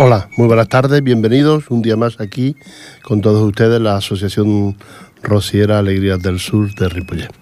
Hola, 0.00 0.28
muy 0.36 0.46
buenas 0.46 0.68
tardes, 0.68 1.02
bienvenidos 1.02 1.72
un 1.72 1.82
día 1.82 1.96
más 1.96 2.20
aquí 2.20 2.54
con 3.02 3.20
todos 3.20 3.42
ustedes 3.42 3.80
la 3.80 3.96
Asociación 3.96 4.76
Rociera 5.24 5.80
Alegrías 5.80 6.22
del 6.22 6.38
Sur 6.38 6.72
de 6.76 6.88
Ripollet. 6.88 7.32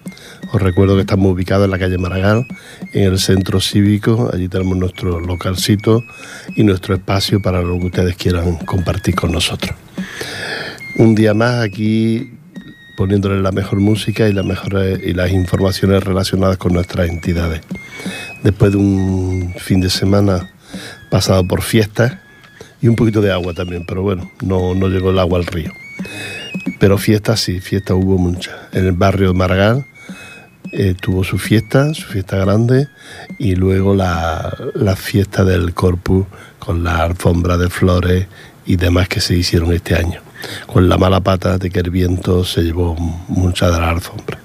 Os 0.51 0.59
recuerdo 0.59 0.95
que 0.95 1.01
estamos 1.01 1.31
ubicados 1.31 1.65
en 1.65 1.71
la 1.71 1.77
calle 1.77 1.99
Maragall, 1.99 2.47
en 2.93 3.03
el 3.03 3.19
centro 3.19 3.61
cívico, 3.61 4.31
allí 4.33 4.47
tenemos 4.47 4.75
nuestro 4.75 5.19
localcito 5.19 6.03
y 6.55 6.63
nuestro 6.63 6.95
espacio 6.95 7.39
para 7.43 7.61
lo 7.61 7.77
que 7.77 7.85
ustedes 7.85 8.15
quieran 8.15 8.55
compartir 8.65 9.13
con 9.13 9.33
nosotros. 9.33 9.77
Un 10.97 11.13
día 11.13 11.35
más 11.35 11.63
aquí 11.63 12.31
poniéndole 12.97 13.39
la 13.39 13.51
mejor 13.51 13.79
música 13.81 14.27
y 14.27 14.33
las 14.33 14.45
mejores 14.45 14.99
y 15.05 15.13
las 15.13 15.31
informaciones 15.31 16.03
relacionadas 16.03 16.57
con 16.57 16.73
nuestras 16.73 17.07
entidades. 17.07 17.61
Después 18.41 18.71
de 18.71 18.79
un 18.79 19.53
fin 19.59 19.79
de 19.79 19.91
semana 19.91 20.49
pasado 21.11 21.47
por 21.47 21.61
fiestas, 21.61 22.17
y 22.81 22.87
un 22.87 22.95
poquito 22.95 23.21
de 23.21 23.31
agua 23.31 23.53
también, 23.53 23.85
pero 23.85 24.01
bueno, 24.01 24.31
no, 24.41 24.75
no 24.75 24.87
llegó 24.87 25.11
el 25.11 25.19
agua 25.19 25.39
al 25.39 25.45
río. 25.45 25.71
Pero 26.79 26.97
fiestas 26.97 27.39
sí, 27.39 27.59
fiestas 27.59 27.97
hubo 27.99 28.17
muchas. 28.17 28.55
En 28.71 28.85
el 28.85 28.91
barrio 28.91 29.29
de 29.29 29.33
Maragall 29.33 29.85
eh, 30.71 30.95
tuvo 30.99 31.23
su 31.23 31.37
fiesta, 31.37 31.93
su 31.93 32.07
fiesta 32.07 32.37
grande, 32.37 32.87
y 33.39 33.55
luego 33.55 33.95
la, 33.95 34.55
la 34.75 34.95
fiesta 34.95 35.43
del 35.43 35.73
Corpus 35.73 36.25
con 36.59 36.83
la 36.83 37.03
alfombra 37.03 37.57
de 37.57 37.69
flores 37.69 38.27
y 38.65 38.75
demás 38.75 39.07
que 39.07 39.21
se 39.21 39.35
hicieron 39.35 39.73
este 39.73 39.95
año. 39.95 40.21
Con 40.67 40.87
la 40.87 40.97
mala 40.97 41.21
pata 41.21 41.57
de 41.57 41.69
que 41.71 41.79
el 41.79 41.89
viento 41.89 42.43
se 42.43 42.61
llevó 42.61 42.95
mucha 43.27 43.71
de 43.71 43.79
la 43.79 43.89
alfombra. 43.89 44.37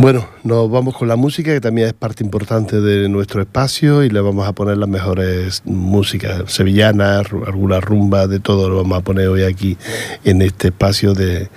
Bueno, 0.00 0.26
nos 0.44 0.70
vamos 0.70 0.96
con 0.96 1.08
la 1.08 1.16
música, 1.16 1.52
que 1.52 1.60
también 1.60 1.88
es 1.88 1.92
parte 1.92 2.24
importante 2.24 2.80
de 2.80 3.06
nuestro 3.10 3.42
espacio, 3.42 4.02
y 4.02 4.08
le 4.08 4.22
vamos 4.22 4.48
a 4.48 4.54
poner 4.54 4.78
las 4.78 4.88
mejores 4.88 5.60
músicas 5.66 6.50
sevillanas, 6.50 7.26
alguna 7.46 7.80
rumba, 7.80 8.26
de 8.26 8.40
todo 8.40 8.70
lo 8.70 8.76
vamos 8.76 8.96
a 8.96 9.02
poner 9.02 9.28
hoy 9.28 9.42
aquí 9.42 9.76
en 10.24 10.40
este 10.40 10.68
espacio 10.68 11.12
de, 11.12 11.50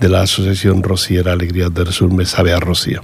de 0.00 0.08
la 0.08 0.22
Asociación 0.22 0.82
Rociera 0.82 1.32
Alegría 1.32 1.68
del 1.68 1.88
Sur, 1.88 2.10
Me 2.10 2.24
Sabe 2.24 2.54
a 2.54 2.58
Rocío. 2.58 3.02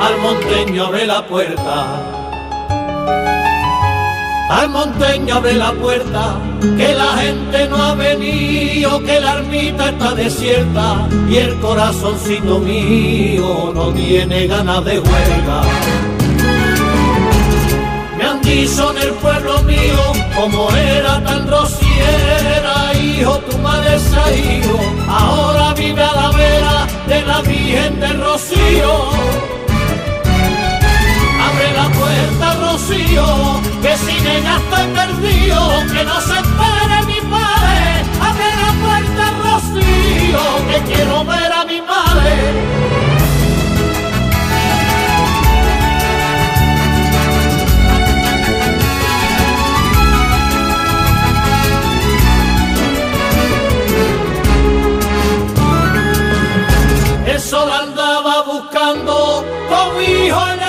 Al 0.00 0.18
monteño 0.22 0.86
abre 0.86 1.06
la 1.06 1.26
puerta. 1.26 1.86
Al 4.48 4.70
monteño 4.70 5.34
abre 5.34 5.54
la 5.54 5.72
puerta, 5.72 6.38
que 6.60 6.94
la 6.94 7.18
gente 7.18 7.68
no 7.68 7.76
ha 7.76 7.94
venido, 7.94 9.02
que 9.02 9.20
la 9.20 9.34
ermita 9.34 9.90
está 9.90 10.14
desierta 10.14 11.06
y 11.28 11.36
el 11.36 11.58
corazoncito 11.60 12.58
mío 12.58 13.72
no 13.74 13.92
tiene 13.92 14.46
ganas 14.46 14.82
de 14.84 14.98
huelga. 14.98 15.62
Me 18.16 18.24
han 18.24 18.40
dicho 18.40 18.92
en 18.92 19.02
el 19.08 19.14
pueblo 19.14 19.62
mío, 19.64 20.02
como 20.34 20.70
era 20.74 21.22
tan 21.22 21.46
rociera, 21.48 22.92
hijo, 22.94 23.38
tu 23.40 23.58
madre 23.58 23.98
se 23.98 24.16
ha 24.16 24.32
ido, 24.34 24.78
ahora 25.06 25.74
vive 25.74 26.02
a 26.02 26.12
la 26.12 26.30
vera 26.30 26.83
de 27.06 27.22
la 27.22 27.40
Virgen 27.42 28.00
del 28.00 28.20
Rocío 28.20 29.44
la 31.74 31.88
puerta, 31.90 32.54
Rocío, 32.60 33.60
que 33.82 33.96
sin 33.96 34.26
ella 34.26 34.56
estoy 34.56 34.86
perdido, 34.94 35.70
que 35.92 36.04
no 36.04 36.20
se 36.20 36.34
espere 36.34 36.96
mi 37.06 37.20
padre. 37.30 38.04
Abre 38.20 38.48
la 38.62 38.72
puerta, 38.84 39.24
Rocío, 39.42 40.40
que 40.70 40.92
quiero 40.92 41.24
ver 41.24 41.52
a 41.52 41.64
mi 41.64 41.80
madre. 41.80 43.13
Con 60.24 60.24
mi 60.24 60.26
hijo 60.26 60.40
en 60.48 60.64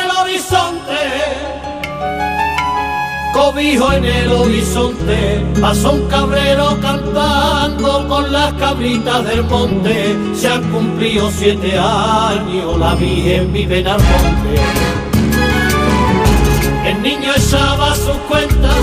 cobijo 3.34 3.92
en 3.94 4.06
el 4.06 4.32
horizonte, 4.32 5.46
pasó 5.62 5.92
un 5.92 6.08
cabrero 6.08 6.78
cantando 6.82 8.08
con 8.08 8.32
las 8.32 8.54
cabritas 8.54 9.26
del 9.26 9.44
monte, 9.44 10.16
se 10.34 10.48
han 10.48 10.64
cumplido 10.72 11.30
siete 11.32 11.78
años, 11.78 12.78
la 12.80 12.96
Virgen 12.96 13.52
vive 13.52 13.80
en 13.80 13.86
monte. 13.86 14.62
El 16.86 17.02
niño 17.02 17.32
echaba 17.36 17.94
sus 17.96 18.18
cuentas, 18.30 18.78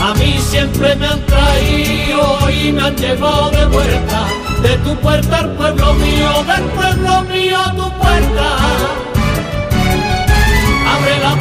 a 0.00 0.14
mí 0.14 0.36
siempre 0.38 0.94
me 0.96 1.06
han 1.06 1.20
traído 1.26 2.50
y 2.50 2.72
me 2.72 2.82
han 2.82 2.96
llevado 2.96 3.50
de 3.50 3.66
vuelta, 3.66 4.26
de 4.62 4.76
tu 4.78 4.94
puerta 4.96 5.38
al 5.38 5.50
pueblo 5.52 5.94
mío, 5.94 6.30
del 6.46 6.64
pueblo 6.64 7.22
mío 7.22 7.58
a 7.58 7.72
tu 7.72 7.90
puerta 7.98 9.07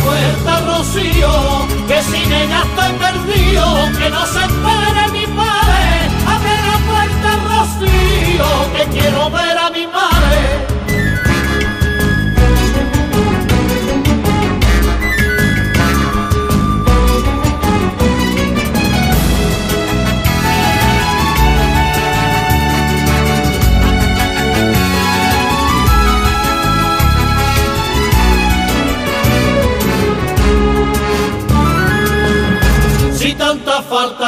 puerta, 0.07 0.61
Rocío, 0.61 1.33
que 1.87 2.01
sin 2.01 2.31
ella 2.31 2.59
estoy 2.67 2.91
perdido, 3.05 3.65
que 3.99 4.09
no 4.09 4.25
se 4.25 4.39
espere 4.49 5.03
mi 5.11 5.25
padre. 5.39 5.83
Abre 6.35 6.55
la 6.69 6.77
puerta, 6.91 7.29
Rocío, 7.51 8.49
que 8.75 8.83
quiero 8.95 9.29
ver 9.31 9.46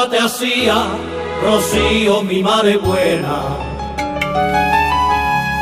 te 0.07 0.19
hacía, 0.19 0.85
Rocío, 1.43 2.21
mi 2.23 2.41
madre 2.41 2.77
buena. 2.77 3.41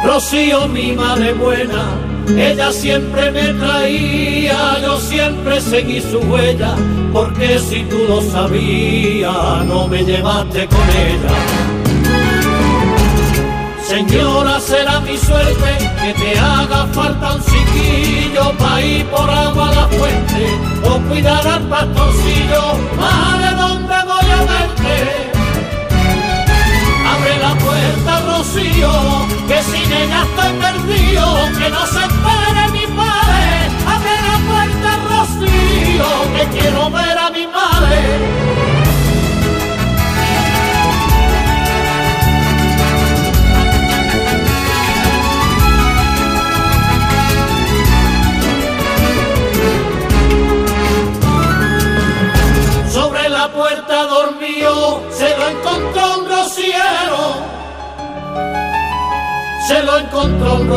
Rocío, 0.03 0.67
mi 0.67 0.91
madre 0.91 1.33
buena, 1.33 1.85
ella 2.27 2.71
siempre 2.71 3.31
me 3.31 3.53
traía, 3.53 4.79
yo 4.81 4.99
siempre 4.99 5.59
seguí 5.59 6.01
su 6.01 6.19
huella, 6.19 6.75
porque 7.11 7.57
si 7.57 7.83
tú 7.83 7.97
lo 8.07 8.21
sabías, 8.21 9.65
no 9.65 9.87
me 9.87 10.03
llevaste 10.03 10.67
con 10.67 10.89
ella. 10.89 11.77
Señora, 13.87 14.59
será 14.59 14.99
mi 14.99 15.17
suerte 15.17 15.77
que 16.01 16.13
te 16.13 16.37
haga 16.37 16.85
falta 16.87 17.35
un 17.35 17.41
chiquillo 17.41 18.51
para 18.57 18.81
ir 18.81 19.05
por 19.05 19.29
agua 19.29 19.69
a 19.69 19.75
la 19.75 19.87
fuente 19.87 20.45
o 20.83 20.99
cuidar 21.07 21.47
al 21.47 21.63
pastorcillo. 21.69 22.77
Abre 27.13 27.37
la 27.39 27.55
puerta, 27.55 28.21
Rocío, 28.21 28.91
que 29.47 29.63
sin 29.63 29.91
ella 29.91 30.23
estoy 30.23 30.53
perdido, 30.59 31.25
que 31.57 31.69
no 31.69 31.85
se 31.85 31.99
espere 31.99 32.63
mi 32.71 32.85
padre. 32.95 33.43
Abre 33.95 34.15
la 34.29 34.37
puerta, 34.51 34.89
Rocío, 35.09 36.09
que 36.35 36.59
quiero 36.59 36.91
ver 36.91 37.17
a 37.17 37.29
mi 37.29 37.47
madre. 37.47 38.66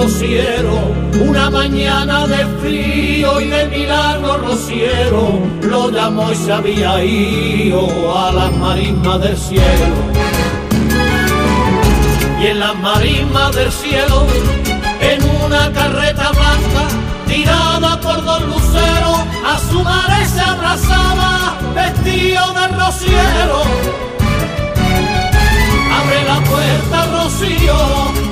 Rociero, 0.03 0.79
una 1.27 1.51
mañana 1.51 2.27
de 2.27 2.47
frío 2.61 3.41
y 3.41 3.49
de 3.49 3.67
milagro 3.67 4.39
rociero, 4.39 5.41
lo 5.63 5.91
llamó 5.91 6.33
y 6.33 6.35
se 6.37 6.53
había 6.53 7.05
ido 7.05 7.87
a 8.17 8.33
las 8.33 8.53
marismas 8.57 9.21
del 9.21 9.37
cielo. 9.37 9.97
y 12.43 12.47
en 12.47 12.59
las 12.59 12.75
marismas 12.79 13.55
del 13.55 13.71
cielo, 13.71 14.27
en 15.03 15.23
una 15.45 15.71
carreta 15.73 16.31
blanca 16.31 16.85
tirada 17.27 18.01
por 18.01 18.25
dos 18.25 18.43
luceros, 18.47 19.19
a 19.45 19.59
su 19.71 19.83
madre 19.83 20.25
se 20.25 20.41
abrazaba 20.41 21.59
vestido 21.75 22.43
de 22.55 22.69
rociero. 22.69 24.10
Abre 26.11 26.25
la 26.25 26.41
puerta, 26.43 27.07
Rocío, 27.07 27.77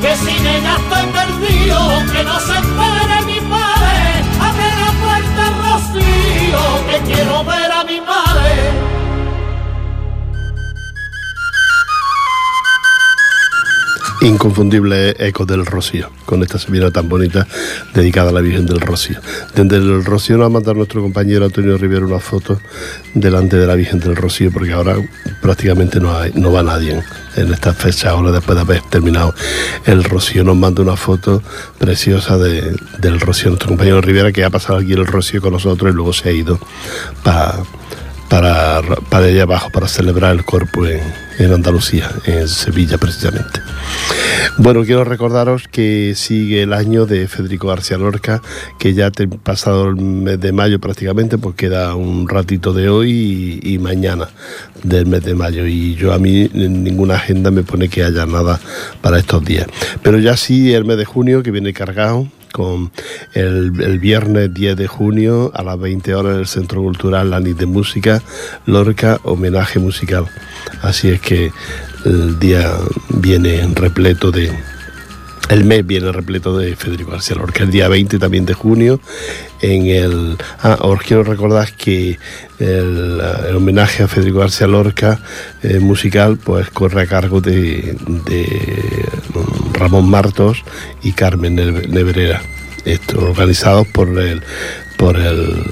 que 0.00 0.16
sin 0.16 0.46
ella 0.46 0.76
estoy 0.78 1.06
perdido, 1.12 1.78
que 2.12 2.24
no 2.24 2.40
se 2.40 2.56
entere 2.56 3.22
mi 3.24 3.40
padre. 3.48 3.96
Abre 4.40 4.68
la 4.82 4.90
puerta, 5.04 5.42
Rocío, 5.62 6.60
que 6.90 7.12
quiero 7.12 7.44
ver 7.44 7.70
a 7.70 7.84
mi 7.84 8.00
madre. 8.00 8.88
inconfundible 14.20 15.14
eco 15.24 15.46
del 15.46 15.64
Rocío, 15.64 16.10
con 16.26 16.42
esta 16.42 16.58
semilla 16.58 16.90
tan 16.90 17.08
bonita 17.08 17.46
dedicada 17.94 18.30
a 18.30 18.32
la 18.32 18.40
Virgen 18.40 18.66
del 18.66 18.80
Rocío. 18.80 19.20
Desde 19.54 19.76
el 19.76 20.04
Rocío 20.04 20.36
nos 20.36 20.42
va 20.42 20.46
a 20.46 20.50
mandar 20.50 20.74
nuestro 20.74 21.00
compañero 21.00 21.44
Antonio 21.44 21.78
Rivera 21.78 22.04
una 22.04 22.18
foto 22.18 22.60
delante 23.14 23.56
de 23.56 23.68
la 23.68 23.76
Virgen 23.76 24.00
del 24.00 24.16
Rocío, 24.16 24.50
porque 24.50 24.72
ahora 24.72 24.96
prácticamente 25.40 26.00
no, 26.00 26.18
hay, 26.18 26.32
no 26.34 26.50
va 26.50 26.64
nadie 26.64 27.00
en 27.40 27.52
esta 27.52 27.72
fecha, 27.72 28.10
ahora 28.10 28.32
después 28.32 28.56
de 28.56 28.62
haber 28.62 28.82
terminado 28.82 29.34
el 29.84 30.04
Rocío, 30.04 30.44
nos 30.44 30.56
manda 30.56 30.82
una 30.82 30.96
foto 30.96 31.42
preciosa 31.78 32.36
del 32.38 33.20
Rocío, 33.20 33.48
nuestro 33.48 33.68
compañero 33.68 34.00
Rivera, 34.00 34.32
que 34.32 34.44
ha 34.44 34.50
pasado 34.50 34.78
aquí 34.78 34.92
el 34.92 35.06
Rocío 35.06 35.40
con 35.40 35.52
nosotros 35.52 35.90
y 35.92 35.94
luego 35.94 36.12
se 36.12 36.28
ha 36.28 36.32
ido 36.32 36.58
para 37.22 37.56
para, 38.28 38.82
para 39.08 39.26
allá 39.26 39.42
abajo, 39.42 39.70
para 39.70 39.88
celebrar 39.88 40.34
el 40.34 40.44
cuerpo 40.44 40.86
en, 40.86 41.00
en, 41.38 41.52
Andalucía, 41.52 42.10
en 42.24 42.46
Sevilla 42.48 42.98
precisamente. 42.98 43.60
Bueno, 44.58 44.84
quiero 44.84 45.04
recordaros 45.04 45.68
que 45.68 46.14
sigue 46.14 46.62
el 46.62 46.72
año 46.72 47.06
de 47.06 47.28
Federico 47.28 47.68
García 47.68 47.96
Lorca, 47.96 48.42
que 48.78 48.92
ya 48.94 49.06
ha 49.06 49.10
pasado 49.42 49.88
el 49.88 49.96
mes 49.96 50.40
de 50.40 50.52
mayo 50.52 50.78
prácticamente, 50.78 51.38
pues 51.38 51.54
queda 51.54 51.94
un 51.94 52.28
ratito 52.28 52.72
de 52.72 52.88
hoy 52.88 53.60
y, 53.62 53.74
y, 53.74 53.78
mañana 53.78 54.28
del 54.82 55.06
mes 55.06 55.24
de 55.24 55.34
mayo. 55.34 55.66
Y 55.66 55.94
yo 55.94 56.12
a 56.12 56.18
mí 56.18 56.50
en 56.52 56.84
ninguna 56.84 57.14
agenda 57.14 57.50
me 57.50 57.62
pone 57.62 57.88
que 57.88 58.04
haya 58.04 58.26
nada 58.26 58.60
para 59.00 59.18
estos 59.18 59.44
días. 59.44 59.66
Pero 60.02 60.18
ya 60.18 60.36
sí 60.36 60.72
el 60.74 60.84
mes 60.84 60.98
de 60.98 61.04
junio 61.04 61.42
que 61.42 61.50
viene 61.50 61.72
cargado 61.72 62.28
con 62.52 62.90
el, 63.34 63.70
viernes 63.98 64.52
10 64.52 64.76
de 64.76 64.86
junio 64.86 65.50
a 65.54 65.62
las 65.62 65.78
20 65.78 66.14
horas 66.14 66.34
en 66.34 66.40
el 66.40 66.46
Centro 66.46 66.82
Cultural 66.82 67.30
La 67.30 67.40
de 67.40 67.66
Música, 67.66 68.22
Lorca, 68.66 69.20
homenaje 69.24 69.78
musical. 69.78 70.26
Así 70.82 71.08
es 71.08 71.20
que 71.20 71.50
el 72.04 72.38
día 72.38 72.72
viene 73.08 73.66
repleto 73.74 74.30
de, 74.30 74.52
el 75.48 75.64
mes 75.64 75.86
viene 75.86 76.12
repleto 76.12 76.56
de 76.56 76.76
Federico 76.76 77.12
García 77.12 77.36
Lorca. 77.36 77.64
El 77.64 77.70
día 77.70 77.88
20 77.88 78.18
también 78.18 78.46
de 78.46 78.54
junio, 78.54 79.00
en 79.60 79.86
el. 79.86 80.36
Ah, 80.62 80.78
os 80.80 81.00
quiero 81.00 81.24
recordar 81.24 81.72
que 81.72 82.18
el, 82.58 83.20
homenaje 83.54 84.02
a 84.02 84.08
Federico 84.08 84.40
García 84.40 84.66
Lorca 84.66 85.20
eh, 85.62 85.78
musical, 85.78 86.38
pues 86.38 86.70
corre 86.70 87.02
a 87.02 87.06
cargo 87.06 87.40
de, 87.40 87.96
Ramón 89.72 90.08
Martos 90.08 90.64
y 91.02 91.12
Carmen 91.12 91.56
Nebrera. 91.56 92.42
Esto, 92.84 93.20
organizados 93.20 93.86
por 93.88 94.18
el 94.18 94.42
por 94.96 95.16
el 95.16 95.64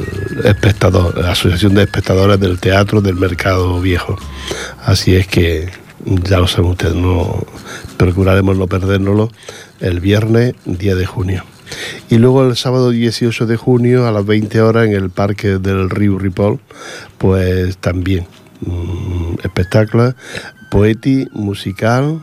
espectador, 0.45 1.19
la 1.19 1.33
Asociación 1.33 1.75
de 1.75 1.83
Espectadores 1.83 2.39
del 2.39 2.61
Teatro 2.61 3.01
del 3.01 3.17
Mercado 3.17 3.81
Viejo. 3.81 4.17
Así 4.85 5.17
es 5.17 5.27
que 5.27 5.69
ya 6.07 6.39
lo 6.39 6.47
saben 6.47 6.71
ustedes, 6.71 6.95
no 6.95 7.45
procuraremos 7.97 8.57
no 8.57 8.67
perdérnoslo 8.67 9.31
el 9.81 10.01
viernes 10.01 10.55
10 10.65 10.97
de 10.97 11.07
junio. 11.07 11.45
Y 12.09 12.19
luego 12.19 12.47
el 12.47 12.57
sábado 12.57 12.91
18 12.91 13.47
de 13.47 13.57
junio 13.57 14.07
a 14.07 14.13
las 14.13 14.25
20 14.25 14.61
horas 14.61 14.87
en 14.87 14.93
el 14.93 15.11
Parque 15.11 15.59
del 15.59 15.91
Río 15.91 16.19
Ripoll, 16.19 16.61
pues 17.19 17.77
también 17.79 18.27
mm, 18.61 19.41
espectáculo 19.43 20.15
poeti 20.71 21.27
musical 21.33 22.21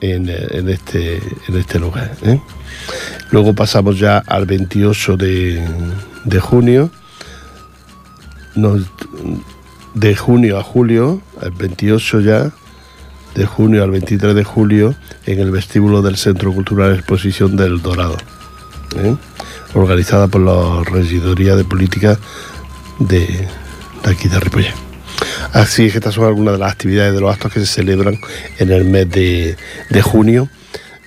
en, 0.00 0.28
este, 0.68 1.16
en 1.48 1.56
este 1.56 1.78
lugar. 1.78 2.14
¿eh? 2.22 2.40
Luego 3.30 3.54
pasamos 3.54 3.98
ya 3.98 4.18
al 4.18 4.46
28 4.46 5.16
de, 5.16 5.66
de 6.24 6.40
junio, 6.40 6.90
de 9.94 10.16
junio 10.16 10.58
a 10.58 10.62
julio, 10.62 11.20
el 11.42 11.50
28 11.52 12.20
ya, 12.20 12.52
de 13.34 13.46
junio 13.46 13.82
al 13.82 13.90
23 13.90 14.34
de 14.34 14.44
julio 14.44 14.94
en 15.26 15.40
el 15.40 15.50
vestíbulo 15.50 16.02
del 16.02 16.16
Centro 16.16 16.52
Cultural 16.52 16.94
Exposición 16.94 17.56
del 17.56 17.82
Dorado, 17.82 18.16
¿eh? 18.96 19.16
organizada 19.74 20.28
por 20.28 20.40
la 20.40 20.82
Regidoría 20.84 21.56
de 21.56 21.64
Política 21.64 22.18
de, 22.98 23.48
aquí 24.04 24.28
de 24.28 24.40
Ripollet. 24.40 24.74
Así 25.52 25.86
es 25.86 25.92
que 25.92 25.98
estas 25.98 26.14
son 26.14 26.24
algunas 26.24 26.54
de 26.54 26.60
las 26.60 26.72
actividades 26.72 27.14
de 27.14 27.20
los 27.20 27.32
actos 27.32 27.52
que 27.52 27.60
se 27.60 27.66
celebran 27.66 28.18
en 28.58 28.70
el 28.70 28.84
mes 28.84 29.10
de, 29.10 29.56
de 29.88 30.02
junio 30.02 30.48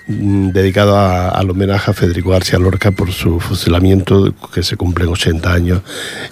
Mm, 0.06 0.50
dedicado 0.50 1.00
al 1.00 1.50
homenaje 1.50 1.92
a 1.92 1.94
Federico 1.94 2.32
García 2.32 2.60
Lorca 2.60 2.92
por 2.92 3.14
su 3.14 3.40
fusilamiento, 3.40 4.36
que 4.54 4.62
se 4.62 4.76
cumplen 4.76 5.08
80 5.08 5.54
años. 5.54 5.82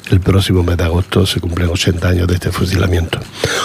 El 0.09 0.19
próximo 0.19 0.62
mes 0.62 0.75
de 0.75 0.83
agosto 0.83 1.25
se 1.25 1.39
cumplen 1.39 1.69
80 1.69 2.06
años 2.06 2.27
de 2.27 2.33
este 2.33 2.51
fusilamiento. 2.51 3.18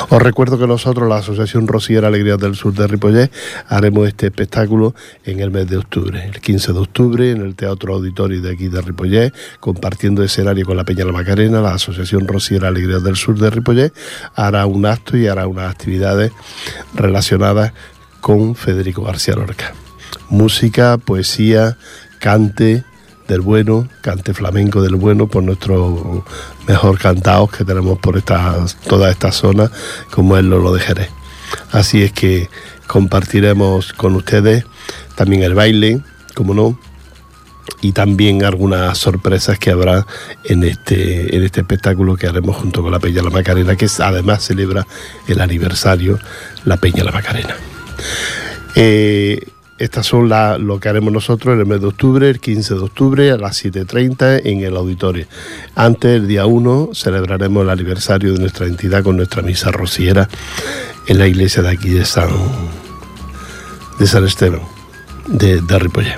Os 0.08 0.22
recuerdo 0.22 0.60
que 0.60 0.66
nosotros, 0.68 1.08
la 1.08 1.16
Asociación 1.16 1.66
Rosiera 1.66 2.06
Alegría 2.06 2.36
del 2.36 2.54
Sur 2.54 2.74
de 2.74 2.86
Ripollet, 2.86 3.32
haremos 3.66 4.06
este 4.06 4.26
espectáculo 4.26 4.94
en 5.24 5.40
el 5.40 5.50
mes 5.50 5.68
de 5.68 5.78
octubre, 5.78 6.24
el 6.24 6.40
15 6.40 6.72
de 6.72 6.78
octubre, 6.78 7.30
en 7.32 7.42
el 7.42 7.56
Teatro 7.56 7.94
Auditorio 7.94 8.40
de 8.40 8.52
aquí 8.52 8.68
de 8.68 8.80
Ripollet, 8.82 9.34
compartiendo 9.58 10.22
escenario 10.22 10.64
con 10.64 10.76
la 10.76 10.84
Peña 10.84 11.04
La 11.04 11.12
Macarena, 11.12 11.60
la 11.60 11.74
Asociación 11.74 12.28
Rosiera 12.28 12.68
Alegría 12.68 13.00
del 13.00 13.16
Sur 13.16 13.40
de 13.40 13.50
Ripollet 13.50 13.92
hará 14.36 14.66
un 14.66 14.86
acto 14.86 15.16
y 15.16 15.26
hará 15.26 15.48
unas 15.48 15.68
actividades 15.68 16.30
relacionadas 16.94 17.72
con 18.20 18.54
Federico 18.54 19.02
García 19.02 19.34
Lorca 19.34 19.74
música, 20.28 20.98
poesía, 20.98 21.76
cante 22.18 22.84
del 23.28 23.40
bueno, 23.40 23.88
cante 24.02 24.34
flamenco 24.34 24.82
del 24.82 24.96
bueno 24.96 25.26
por 25.26 25.42
nuestro 25.42 26.24
mejor 26.68 26.98
cantados 26.98 27.50
que 27.50 27.64
tenemos 27.64 27.98
por 27.98 28.16
esta, 28.16 28.64
toda 28.86 29.10
esta 29.10 29.32
zona, 29.32 29.70
como 30.10 30.36
es 30.36 30.44
lo 30.44 30.72
de. 30.72 31.08
Así 31.72 32.02
es 32.02 32.12
que 32.12 32.48
compartiremos 32.86 33.92
con 33.92 34.14
ustedes 34.14 34.64
también 35.14 35.42
el 35.42 35.54
baile, 35.54 36.00
como 36.34 36.54
no, 36.54 36.78
y 37.80 37.92
también 37.92 38.44
algunas 38.44 38.96
sorpresas 38.98 39.58
que 39.58 39.70
habrá 39.70 40.06
en 40.44 40.62
este, 40.64 41.36
en 41.36 41.42
este 41.42 41.60
espectáculo 41.60 42.16
que 42.16 42.26
haremos 42.26 42.56
junto 42.56 42.82
con 42.82 42.92
la 42.92 42.98
Peña 42.98 43.22
La 43.22 43.30
Macarena, 43.30 43.76
que 43.76 43.88
además 43.98 44.44
celebra 44.44 44.86
el 45.26 45.40
aniversario 45.40 46.18
La 46.64 46.76
Peña 46.76 47.04
La 47.04 47.12
Macarena. 47.12 47.56
Eh, 48.74 49.40
estas 49.78 50.06
son 50.06 50.30
lo 50.30 50.80
que 50.80 50.88
haremos 50.88 51.12
nosotros 51.12 51.54
en 51.54 51.60
el 51.60 51.66
mes 51.66 51.80
de 51.80 51.88
octubre, 51.88 52.30
el 52.30 52.40
15 52.40 52.74
de 52.74 52.80
octubre 52.80 53.30
a 53.30 53.36
las 53.36 53.62
7.30 53.62 54.42
en 54.44 54.62
el 54.62 54.76
auditorio. 54.76 55.26
Antes, 55.74 56.16
el 56.16 56.26
día 56.26 56.46
1, 56.46 56.90
celebraremos 56.94 57.62
el 57.62 57.70
aniversario 57.70 58.32
de 58.32 58.38
nuestra 58.38 58.66
entidad 58.66 59.02
con 59.02 59.16
nuestra 59.16 59.42
misa 59.42 59.70
rociera 59.70 60.28
en 61.06 61.18
la 61.18 61.26
iglesia 61.26 61.62
de 61.62 61.68
aquí 61.68 61.90
de 61.90 62.06
San, 62.06 62.30
de 63.98 64.06
San 64.06 64.24
Esteban, 64.24 64.62
de, 65.26 65.60
de. 65.60 66.14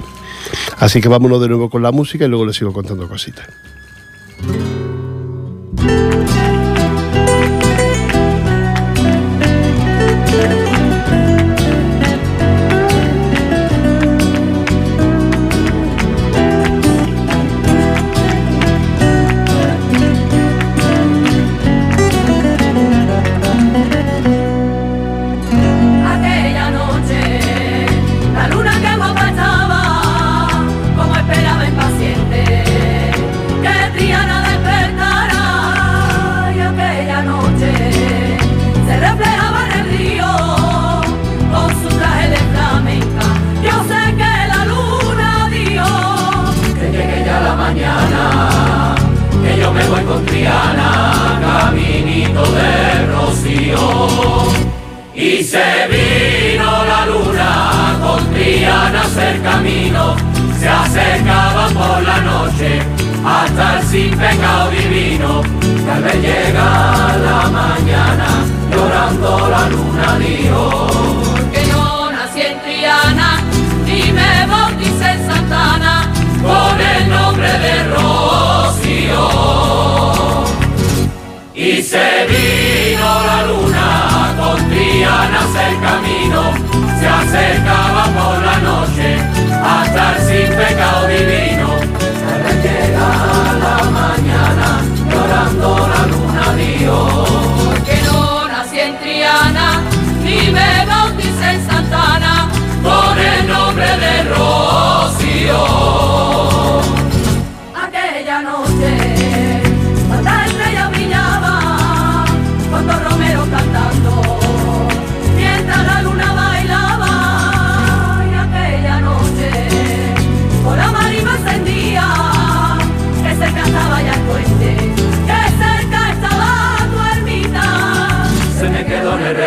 Así 0.79 1.01
que 1.01 1.09
vámonos 1.09 1.41
de 1.41 1.49
nuevo 1.49 1.69
con 1.69 1.83
la 1.83 1.91
música 1.91 2.25
y 2.25 2.29
luego 2.29 2.47
les 2.47 2.57
sigo 2.57 2.73
contando 2.73 3.09
cositas. 3.09 3.49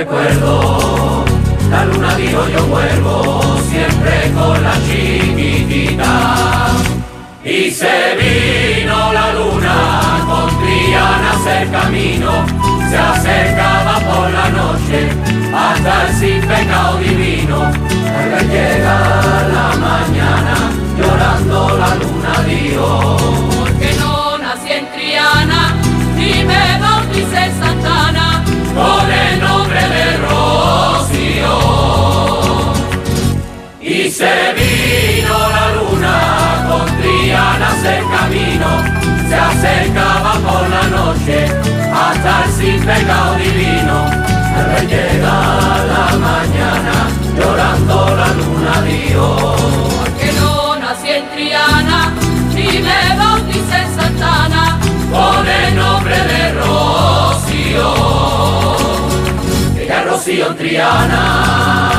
Recuerdo, 0.02 1.24
la 1.70 1.86
luna 1.86 2.16
dijo 2.16 2.48
yo 2.50 2.66
vuelvo, 2.66 3.42
siempre 3.70 4.32
con 4.34 4.64
la 4.64 4.74
chiquitita. 4.88 6.70
Y 7.44 7.70
se 7.70 7.98
vino 8.20 9.14
la 9.14 9.32
luna 9.34 9.76
con 10.28 10.50
Triana 10.60 11.32
hacer 11.34 11.70
camino, 11.70 12.32
se 12.90 12.98
acercaba 12.98 14.00
por 14.00 14.32
la 14.32 14.50
noche 14.50 15.10
hasta 15.54 16.08
el 16.08 16.16
sin 16.16 16.42
pecado 16.42 16.98
divino. 16.98 17.62
Al 17.62 18.50
llega 18.50 18.98
la 19.56 19.68
mañana 19.88 20.56
llorando 20.98 21.78
la 21.78 21.96
luna 21.96 22.34
dijo. 22.48 23.51
Y 34.04 34.10
se 34.10 34.26
vino 34.56 35.38
la 35.52 35.66
luna 35.76 36.66
con 36.68 36.86
Triana 36.98 37.68
hacer 37.70 38.04
camino, 38.06 38.70
se 39.30 39.36
acercaba 39.36 40.34
por 40.40 40.68
la 40.68 40.88
noche 40.88 41.46
hasta 41.94 42.46
el 42.46 42.52
sin 42.52 42.80
pecado 42.80 43.36
divino. 43.36 44.06
Al 44.58 44.88
llega 44.88 45.36
la 45.94 46.18
mañana 46.18 46.94
llorando 47.38 48.16
la 48.16 48.28
luna 48.40 48.82
dijo. 48.82 49.56
Porque 50.00 50.32
no 50.34 50.78
nací 50.78 51.10
en 51.10 51.30
Triana 51.30 52.12
ni 52.56 52.80
me 52.80 53.16
bauticé 53.16 53.78
en 53.84 53.96
Santana. 53.96 54.80
con 55.12 55.48
el 55.48 55.76
nombre 55.76 56.18
de 56.18 56.54
Rocío. 56.54 57.94
Ella 59.78 60.04
Rocío 60.06 60.48
en 60.48 60.58
Triana. 60.58 61.92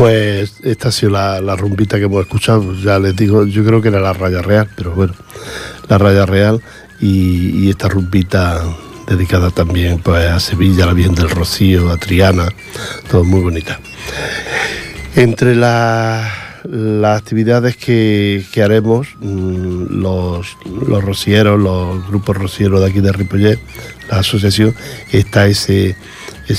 Pues 0.00 0.54
esta 0.62 0.88
ha 0.88 0.92
sido 0.92 1.12
la, 1.12 1.42
la 1.42 1.56
rumbita 1.56 1.98
que 1.98 2.04
hemos 2.04 2.22
escuchado. 2.22 2.72
Ya 2.72 2.98
les 2.98 3.14
digo, 3.14 3.44
yo 3.44 3.62
creo 3.62 3.82
que 3.82 3.88
era 3.88 4.00
la 4.00 4.14
raya 4.14 4.40
real, 4.40 4.66
pero 4.74 4.92
bueno, 4.92 5.12
la 5.90 5.98
raya 5.98 6.24
real 6.24 6.62
y, 7.02 7.68
esta 7.68 7.86
rumbita 7.90 8.62
dedicada 9.06 9.50
también 9.50 9.98
pues, 9.98 10.24
a 10.24 10.40
Sevilla, 10.40 10.84
a 10.84 10.86
la 10.86 10.92
Virgen 10.94 11.16
del 11.16 11.28
Rocío, 11.28 11.90
a 11.90 11.98
Triana, 11.98 12.48
todo 13.10 13.24
muy 13.24 13.42
bonita. 13.42 13.78
Entre 15.16 15.54
las 15.54 16.32
actividades 17.04 17.76
que, 17.76 18.42
haremos, 18.64 19.06
mm, 19.20 20.00
los, 20.00 20.56
rocieros, 21.04 21.60
los 21.60 22.08
grupos 22.08 22.38
rocieros 22.38 22.80
de 22.80 22.86
aquí 22.86 23.00
de 23.00 23.12
Ripollet, 23.12 23.58
la 24.10 24.20
asociación, 24.20 24.74
está 25.12 25.46
ese 25.46 25.94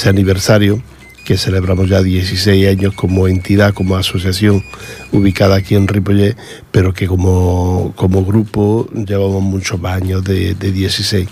aniversario 0.05 0.83
que 1.23 1.37
celebramos 1.37 1.89
ya 1.89 2.01
16 2.01 2.67
años 2.67 2.93
como 2.93 3.27
entidad, 3.27 3.73
como 3.73 3.95
asociación 3.95 4.63
ubicada 5.11 5.55
aquí 5.55 5.75
en 5.75 5.87
Ripollet, 5.87 6.35
pero 6.71 6.93
que 6.93 7.07
como, 7.07 7.93
como 7.95 8.25
grupo 8.25 8.89
llevamos 8.93 9.43
muchos 9.43 9.79
más 9.79 10.01
años 10.01 10.23
de, 10.23 10.55
de 10.55 10.71
16. 10.71 11.27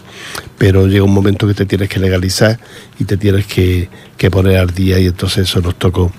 Pero 0.57 0.87
llega 0.87 1.03
un 1.03 1.13
momento 1.13 1.47
que 1.47 1.53
te 1.53 1.65
tienes 1.65 1.89
que 1.89 1.99
legalizar 1.99 2.59
y 2.99 3.05
te 3.05 3.17
tienes 3.17 3.45
que, 3.45 3.89
que 4.17 4.29
poner 4.29 4.57
al 4.57 4.71
día 4.71 4.99
y 4.99 5.07
entonces 5.07 5.49
eso 5.49 5.61
nos 5.61 5.77
tocó 5.77 6.11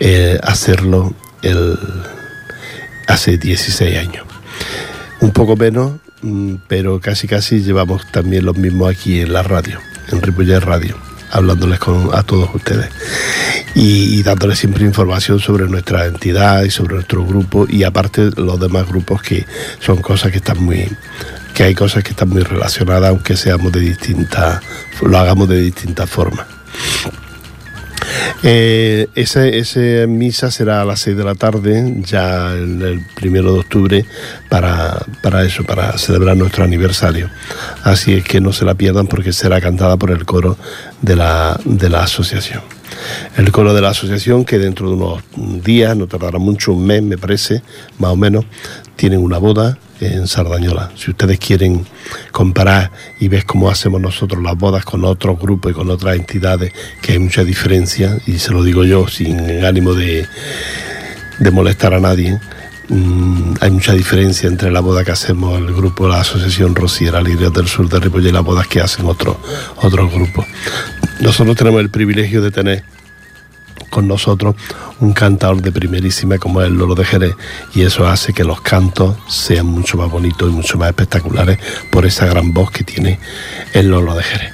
eh, 0.00 0.38
hacerlo 0.42 1.14
el, 1.42 1.78
hace 3.08 3.38
16 3.38 3.98
años. 3.98 4.26
Un 5.20 5.32
poco 5.32 5.56
menos, 5.56 5.92
mm, 6.22 6.54
pero 6.68 7.00
casi 7.00 7.26
casi 7.28 7.60
llevamos 7.62 8.02
también 8.10 8.44
los 8.44 8.56
mismos 8.56 8.90
aquí 8.90 9.20
en 9.20 9.32
la 9.32 9.42
radio, 9.42 9.80
en 10.10 10.22
Ripollet 10.22 10.60
Radio 10.60 11.11
hablándoles 11.32 11.78
con, 11.78 12.10
a 12.14 12.22
todos 12.22 12.54
ustedes. 12.54 12.88
Y, 13.74 14.22
dándoles 14.22 14.58
siempre 14.58 14.84
información 14.84 15.40
sobre 15.40 15.66
nuestra 15.66 16.06
entidad 16.06 16.62
y 16.62 16.70
sobre 16.70 16.94
nuestro 16.94 17.24
grupo 17.24 17.66
y 17.68 17.82
aparte 17.82 18.30
los 18.36 18.60
demás 18.60 18.86
grupos 18.86 19.22
que 19.22 19.46
son 19.80 20.00
cosas 20.00 20.30
que 20.30 20.38
están 20.38 20.62
muy 20.62 20.86
que 21.54 21.64
hay 21.64 21.74
cosas 21.74 22.04
que 22.04 22.10
están 22.10 22.28
muy 22.28 22.42
relacionadas 22.42 23.10
aunque 23.10 23.36
seamos 23.36 23.72
de 23.72 23.80
distintas 23.80 24.62
lo 25.02 25.18
hagamos 25.18 25.48
de 25.48 25.60
distintas 25.60 26.08
formas 26.08 26.46
eh, 28.42 29.08
esa, 29.14 29.46
esa, 29.46 30.06
misa 30.06 30.50
será 30.50 30.82
a 30.82 30.84
las 30.84 31.00
6 31.00 31.16
de 31.16 31.24
la 31.24 31.34
tarde, 31.34 31.94
ya 32.04 32.52
el, 32.52 32.82
el 32.82 33.00
primero 33.14 33.52
de 33.52 33.60
octubre, 33.60 34.04
para, 34.48 35.04
para, 35.22 35.44
eso, 35.44 35.64
para 35.64 35.96
celebrar 35.98 36.36
nuestro 36.36 36.64
aniversario. 36.64 37.30
Así 37.82 38.14
es 38.14 38.24
que 38.24 38.40
no 38.40 38.52
se 38.52 38.64
la 38.64 38.74
pierdan 38.74 39.06
porque 39.06 39.32
será 39.32 39.60
cantada 39.60 39.96
por 39.96 40.10
el 40.10 40.24
coro 40.24 40.56
de 41.00 41.16
la, 41.16 41.58
de 41.64 41.88
la 41.88 42.02
asociación. 42.02 42.62
El 43.36 43.50
coro 43.50 43.74
de 43.74 43.80
la 43.80 43.90
asociación, 43.90 44.44
que 44.44 44.58
dentro 44.58 44.88
de 44.88 44.94
unos 44.94 45.22
días, 45.64 45.96
no 45.96 46.06
tardará 46.06 46.38
mucho, 46.38 46.72
un 46.72 46.86
mes 46.86 47.02
me 47.02 47.18
parece, 47.18 47.62
más 47.98 48.12
o 48.12 48.16
menos, 48.16 48.44
tienen 48.96 49.20
una 49.20 49.38
boda 49.38 49.78
en 50.00 50.26
Sardañola. 50.26 50.90
Si 50.96 51.10
ustedes 51.10 51.38
quieren 51.38 51.86
comparar 52.32 52.90
y 53.20 53.28
ver 53.28 53.44
cómo 53.44 53.70
hacemos 53.70 54.00
nosotros 54.00 54.42
las 54.42 54.56
bodas 54.56 54.84
con 54.84 55.04
otros 55.04 55.38
grupos 55.38 55.72
y 55.72 55.74
con 55.74 55.90
otras 55.90 56.16
entidades, 56.16 56.72
que 57.00 57.12
hay 57.12 57.18
mucha 57.18 57.44
diferencia, 57.44 58.18
y 58.26 58.38
se 58.38 58.52
lo 58.52 58.62
digo 58.62 58.84
yo 58.84 59.06
sin 59.08 59.64
ánimo 59.64 59.94
de, 59.94 60.26
molestar 61.52 61.94
a 61.94 62.00
nadie, 62.00 62.38
mmm, 62.88 63.54
hay 63.60 63.70
mucha 63.70 63.92
diferencia 63.94 64.48
entre 64.48 64.70
la 64.70 64.80
boda 64.80 65.04
que 65.04 65.12
hacemos 65.12 65.58
el 65.58 65.72
grupo, 65.72 66.08
la 66.08 66.20
Asociación 66.20 66.74
Rociera 66.74 67.18
Alegrías 67.18 67.52
del 67.52 67.68
Sur 67.68 67.88
de 67.88 68.00
Ripollet 68.00 68.30
y 68.30 68.32
las 68.32 68.44
bodas 68.44 68.66
que 68.66 68.80
hacen 68.80 69.06
otros 69.06 69.36
otros 69.76 70.12
grupos. 70.12 70.46
Nosotros 71.20 71.56
tenemos 71.56 71.80
el 71.80 71.90
privilegio 71.90 72.42
de 72.42 72.50
tener 72.50 72.84
con 73.92 74.08
nosotros 74.08 74.56
un 75.00 75.12
cantador 75.12 75.60
de 75.60 75.70
primerísima 75.70 76.38
como 76.38 76.62
es 76.62 76.68
el 76.68 76.74
Lolo 76.74 76.94
de 76.94 77.04
Jerez 77.04 77.34
y 77.74 77.82
eso 77.82 78.06
hace 78.08 78.32
que 78.32 78.42
los 78.42 78.62
cantos 78.62 79.16
sean 79.28 79.66
mucho 79.66 79.98
más 79.98 80.10
bonitos 80.10 80.50
y 80.50 80.52
mucho 80.52 80.78
más 80.78 80.88
espectaculares 80.88 81.58
por 81.90 82.06
esa 82.06 82.24
gran 82.26 82.54
voz 82.54 82.70
que 82.70 82.84
tiene 82.84 83.20
el 83.74 83.90
Lolo 83.90 84.14
de 84.14 84.22
Jerez. 84.22 84.52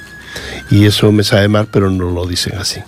Y 0.71 0.85
eso 0.85 1.13
me 1.13 1.23
sabe 1.23 1.47
mal, 1.49 1.69
pero 1.73 1.89
no 1.89 2.11
lo 2.11 2.27
dicen 2.27 2.59
así. 2.59 2.81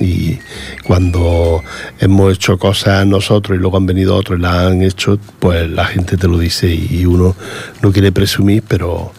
Y 0.00 0.38
cuando 0.84 1.62
hemos 1.98 2.32
hecho 2.32 2.58
cosas 2.58 3.04
nosotros 3.04 3.58
y 3.58 3.60
luego 3.60 3.76
han 3.76 3.84
venido 3.84 4.14
otros 4.14 4.38
y 4.38 4.42
las 4.42 4.54
han 4.54 4.82
hecho, 4.82 5.18
pues 5.40 5.68
la 5.68 5.84
gente 5.84 6.16
te 6.16 6.28
lo 6.28 6.38
dice 6.38 6.68
y 6.72 7.04
uno 7.04 7.34
no 7.82 7.92
quiere 7.92 8.12
presumir, 8.12 8.62
pero, 8.66 9.12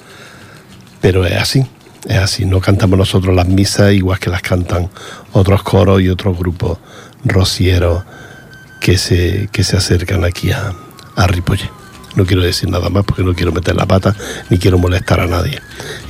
pero 1.01 1.25
es 1.25 1.36
así. 1.36 1.65
Es 2.05 2.17
así, 2.17 2.45
no 2.45 2.60
cantamos 2.60 3.00
nosotros 3.00 3.36
las 3.36 3.48
misas 3.48 3.93
igual 3.93 4.19
que 4.19 4.29
las 4.29 4.41
cantan 4.41 4.89
otros 5.31 5.63
coros 5.63 6.01
y 6.01 6.10
otros 6.10 6.38
grupos 6.38 6.77
rocieros 7.24 8.03
que 8.81 8.98
se, 8.98 9.48
que 9.51 9.63
se 9.63 9.77
acercan 9.77 10.25
aquí 10.25 10.51
a, 10.51 10.74
a 11.15 11.27
Ripollet. 11.27 11.69
No 12.15 12.25
quiero 12.25 12.43
decir 12.43 12.69
nada 12.69 12.89
más 12.89 13.05
porque 13.05 13.24
no 13.24 13.33
quiero 13.33 13.51
meter 13.51 13.75
la 13.75 13.86
pata 13.86 14.15
ni 14.50 14.57
quiero 14.57 14.77
molestar 14.77 15.19
a 15.19 15.27
nadie. 15.27 15.60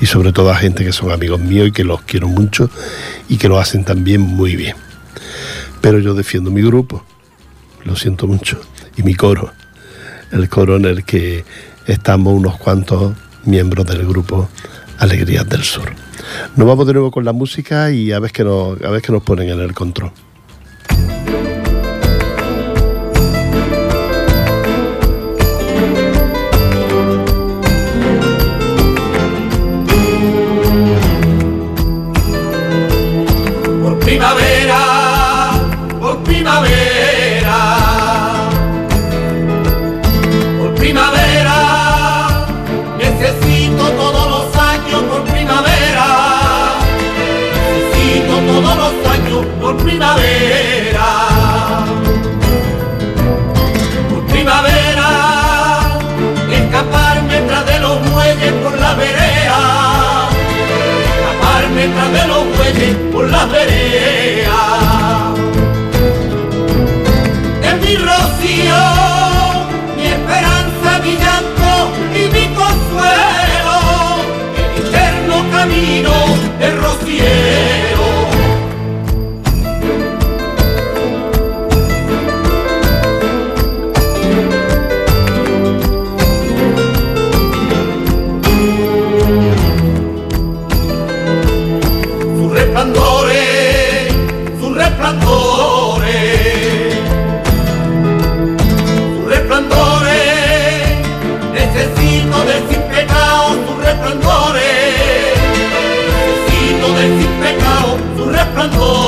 Y 0.02 0.06
sobre 0.06 0.34
todo 0.34 0.50
a 0.50 0.56
gente 0.56 0.84
que 0.84 0.92
son 0.92 1.12
amigos 1.12 1.40
míos 1.40 1.70
y 1.70 1.72
que 1.72 1.84
los 1.84 2.02
quiero 2.02 2.28
mucho 2.28 2.70
y 3.30 3.38
que 3.38 3.48
lo 3.48 3.60
hacen 3.60 3.86
también 3.86 4.22
muy 4.22 4.56
bien. 4.56 4.76
Pero 5.80 6.00
yo 6.00 6.14
defiendo 6.14 6.50
mi 6.50 6.62
grupo, 6.62 7.06
lo 7.84 7.96
siento 7.96 8.28
mucho, 8.28 8.60
y 8.96 9.04
mi 9.04 9.16
coro, 9.16 9.52
el 10.32 10.50
coro 10.50 10.78
en 10.78 10.86
el 10.86 11.04
que 11.04 11.46
estamos 11.86 12.34
unos 12.34 12.58
cuantos 12.58 13.14
miembros 13.46 13.86
del 13.86 14.08
grupo 14.08 14.50
Alegrías 15.04 15.48
del 15.50 15.64
Sur. 15.64 15.94
Nos 16.56 16.66
vamos 16.66 16.88
de 16.88 16.94
nuevo 16.94 17.12
con 17.12 17.26
la 17.26 17.34
música 17.34 17.92
y 17.92 18.14
a 18.14 18.20
ver 18.20 18.32
que 18.32 18.46
nos, 18.46 18.82
a 18.82 18.90
ver 18.90 19.02
que 19.02 19.12
nos 19.12 19.22
ponen 19.22 19.50
en 19.50 19.60
el 19.60 19.74
control. 19.74 20.14
primavera. 49.84 51.08
Por 54.10 54.26
primavera, 54.28 55.10
escaparme 56.52 57.42
tras 57.48 57.66
de 57.66 57.80
los 57.80 58.02
muelles 58.10 58.54
por 58.64 58.80
la 58.80 58.94
vereda. 58.96 60.30
Escaparme 61.16 61.88
tras 61.88 62.12
de 62.18 62.28
los 62.28 62.46
muelles 62.46 62.96
por 63.12 63.30
la 63.30 63.46
vereda. 63.46 64.23
Franco. 108.64 109.03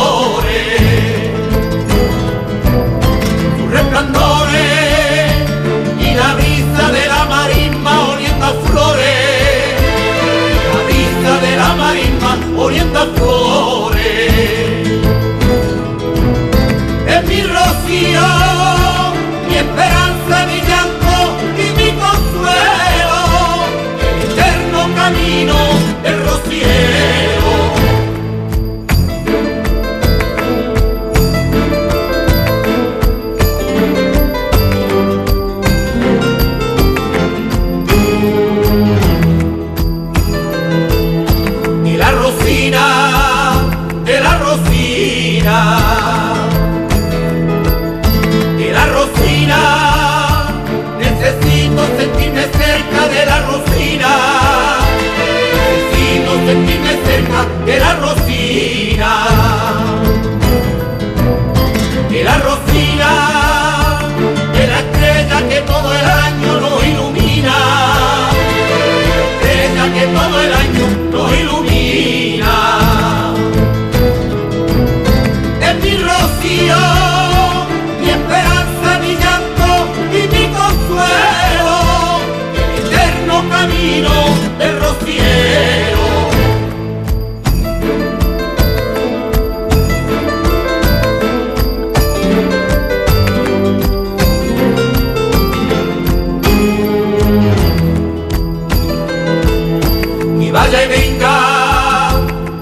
vaya 100.66 100.84
y 100.84 100.88
venga, 100.88 101.36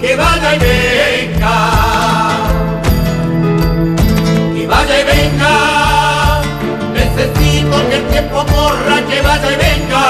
que 0.00 0.16
vaya 0.16 0.54
y 0.54 0.58
venga. 0.58 1.56
Que 4.54 4.66
vaya 4.66 5.00
y 5.00 5.04
venga, 5.04 6.42
necesito 6.92 7.88
que 7.88 7.96
el 7.96 8.06
tiempo 8.08 8.44
corra, 8.44 8.96
que 9.08 9.22
vaya 9.22 9.52
y 9.52 9.56
venga. 9.56 10.04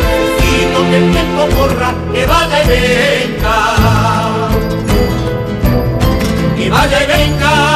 Necesito 0.00 0.78
que 0.90 0.96
el 0.96 1.12
tiempo 1.12 1.42
corra, 1.56 1.94
que 2.12 2.26
vaya 2.26 2.64
y 2.64 2.68
venga. 2.68 3.56
Que 6.56 6.70
vaya 6.70 7.02
y 7.02 7.06
venga. 7.06 7.75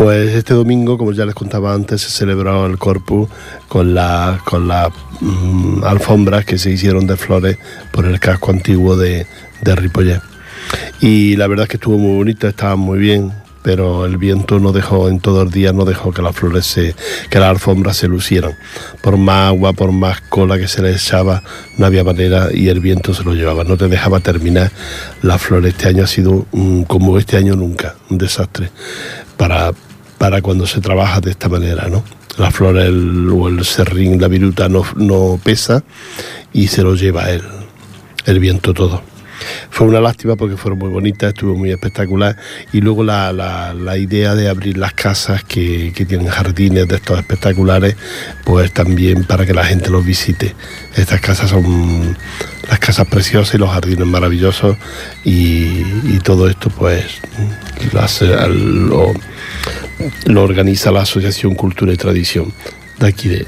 Pues 0.00 0.34
este 0.34 0.54
domingo, 0.54 0.96
como 0.96 1.12
ya 1.12 1.26
les 1.26 1.34
contaba 1.34 1.74
antes, 1.74 2.00
se 2.00 2.08
celebró 2.08 2.64
el 2.64 2.78
Corpus 2.78 3.28
con 3.68 3.92
las 3.92 4.40
con 4.44 4.66
la, 4.66 4.90
mm, 5.20 5.84
alfombras 5.84 6.46
que 6.46 6.56
se 6.56 6.70
hicieron 6.70 7.06
de 7.06 7.18
flores 7.18 7.58
por 7.92 8.06
el 8.06 8.18
casco 8.18 8.50
antiguo 8.50 8.96
de, 8.96 9.26
de. 9.60 10.20
Y 11.02 11.36
la 11.36 11.46
verdad 11.48 11.64
es 11.64 11.68
que 11.68 11.76
estuvo 11.76 11.98
muy 11.98 12.16
bonito, 12.16 12.48
estaba 12.48 12.76
muy 12.76 12.98
bien, 12.98 13.30
pero 13.62 14.06
el 14.06 14.16
viento 14.16 14.58
no 14.58 14.72
dejó 14.72 15.10
en 15.10 15.20
todo 15.20 15.42
el 15.42 15.50
día, 15.50 15.74
no 15.74 15.84
dejó 15.84 16.12
que 16.12 16.22
las 16.22 16.34
flores 16.34 16.64
se, 16.64 16.94
que 17.28 17.38
las 17.38 17.50
alfombras 17.50 17.98
se 17.98 18.08
lucieran. 18.08 18.56
Por 19.02 19.18
más 19.18 19.48
agua, 19.48 19.74
por 19.74 19.92
más 19.92 20.22
cola 20.22 20.56
que 20.56 20.66
se 20.66 20.80
le 20.80 20.92
echaba, 20.92 21.42
no 21.76 21.84
había 21.84 22.04
manera 22.04 22.48
y 22.50 22.68
el 22.68 22.80
viento 22.80 23.12
se 23.12 23.22
lo 23.22 23.34
llevaba, 23.34 23.64
no 23.64 23.76
te 23.76 23.86
dejaba 23.86 24.20
terminar 24.20 24.72
las 25.20 25.42
flores. 25.42 25.74
Este 25.74 25.88
año 25.88 26.04
ha 26.04 26.06
sido 26.06 26.46
como 26.86 27.18
este 27.18 27.36
año 27.36 27.54
nunca, 27.54 27.96
un 28.08 28.16
desastre 28.16 28.70
para 29.36 29.72
para 30.20 30.42
cuando 30.42 30.66
se 30.66 30.82
trabaja 30.82 31.22
de 31.22 31.30
esta 31.30 31.48
manera, 31.48 31.88
¿no? 31.88 32.04
La 32.36 32.50
flor 32.50 32.76
o 32.76 33.48
el 33.48 33.64
serrín, 33.64 34.20
la 34.20 34.28
viruta 34.28 34.68
no, 34.68 34.84
no 34.96 35.40
pesa 35.42 35.82
y 36.52 36.66
se 36.66 36.82
lo 36.82 36.94
lleva 36.94 37.30
el, 37.30 37.42
el 38.26 38.38
viento 38.38 38.74
todo. 38.74 39.02
Fue 39.70 39.86
una 39.86 39.98
lástima 39.98 40.36
porque 40.36 40.58
fueron 40.58 40.78
muy 40.78 40.90
bonitas, 40.90 41.30
estuvo 41.30 41.56
muy 41.56 41.70
espectacular. 41.70 42.36
Y 42.70 42.82
luego 42.82 43.02
la, 43.02 43.32
la, 43.32 43.96
idea 43.96 44.34
de 44.34 44.50
abrir 44.50 44.76
las 44.76 44.92
casas 44.92 45.42
que, 45.42 45.94
que, 45.94 46.04
tienen 46.04 46.26
jardines 46.26 46.86
de 46.86 46.96
estos 46.96 47.18
espectaculares, 47.18 47.96
pues 48.44 48.74
también 48.74 49.24
para 49.24 49.46
que 49.46 49.54
la 49.54 49.64
gente 49.64 49.88
los 49.88 50.04
visite. 50.04 50.54
Estas 50.96 51.22
casas 51.22 51.48
son 51.48 52.14
las 52.68 52.78
casas 52.78 53.06
preciosas 53.08 53.54
y 53.54 53.58
los 53.58 53.70
jardines 53.70 54.06
maravillosos 54.06 54.76
y, 55.24 56.18
todo 56.22 56.48
esto 56.48 56.68
pues 56.68 57.04
lo, 58.48 59.12
lo, 60.26 60.42
organiza 60.42 60.90
la 60.90 61.02
Asociación 61.02 61.54
Cultura 61.54 61.92
y 61.92 61.96
Tradición 61.96 62.52
de 62.98 63.06
aquí 63.06 63.28
de, 63.28 63.46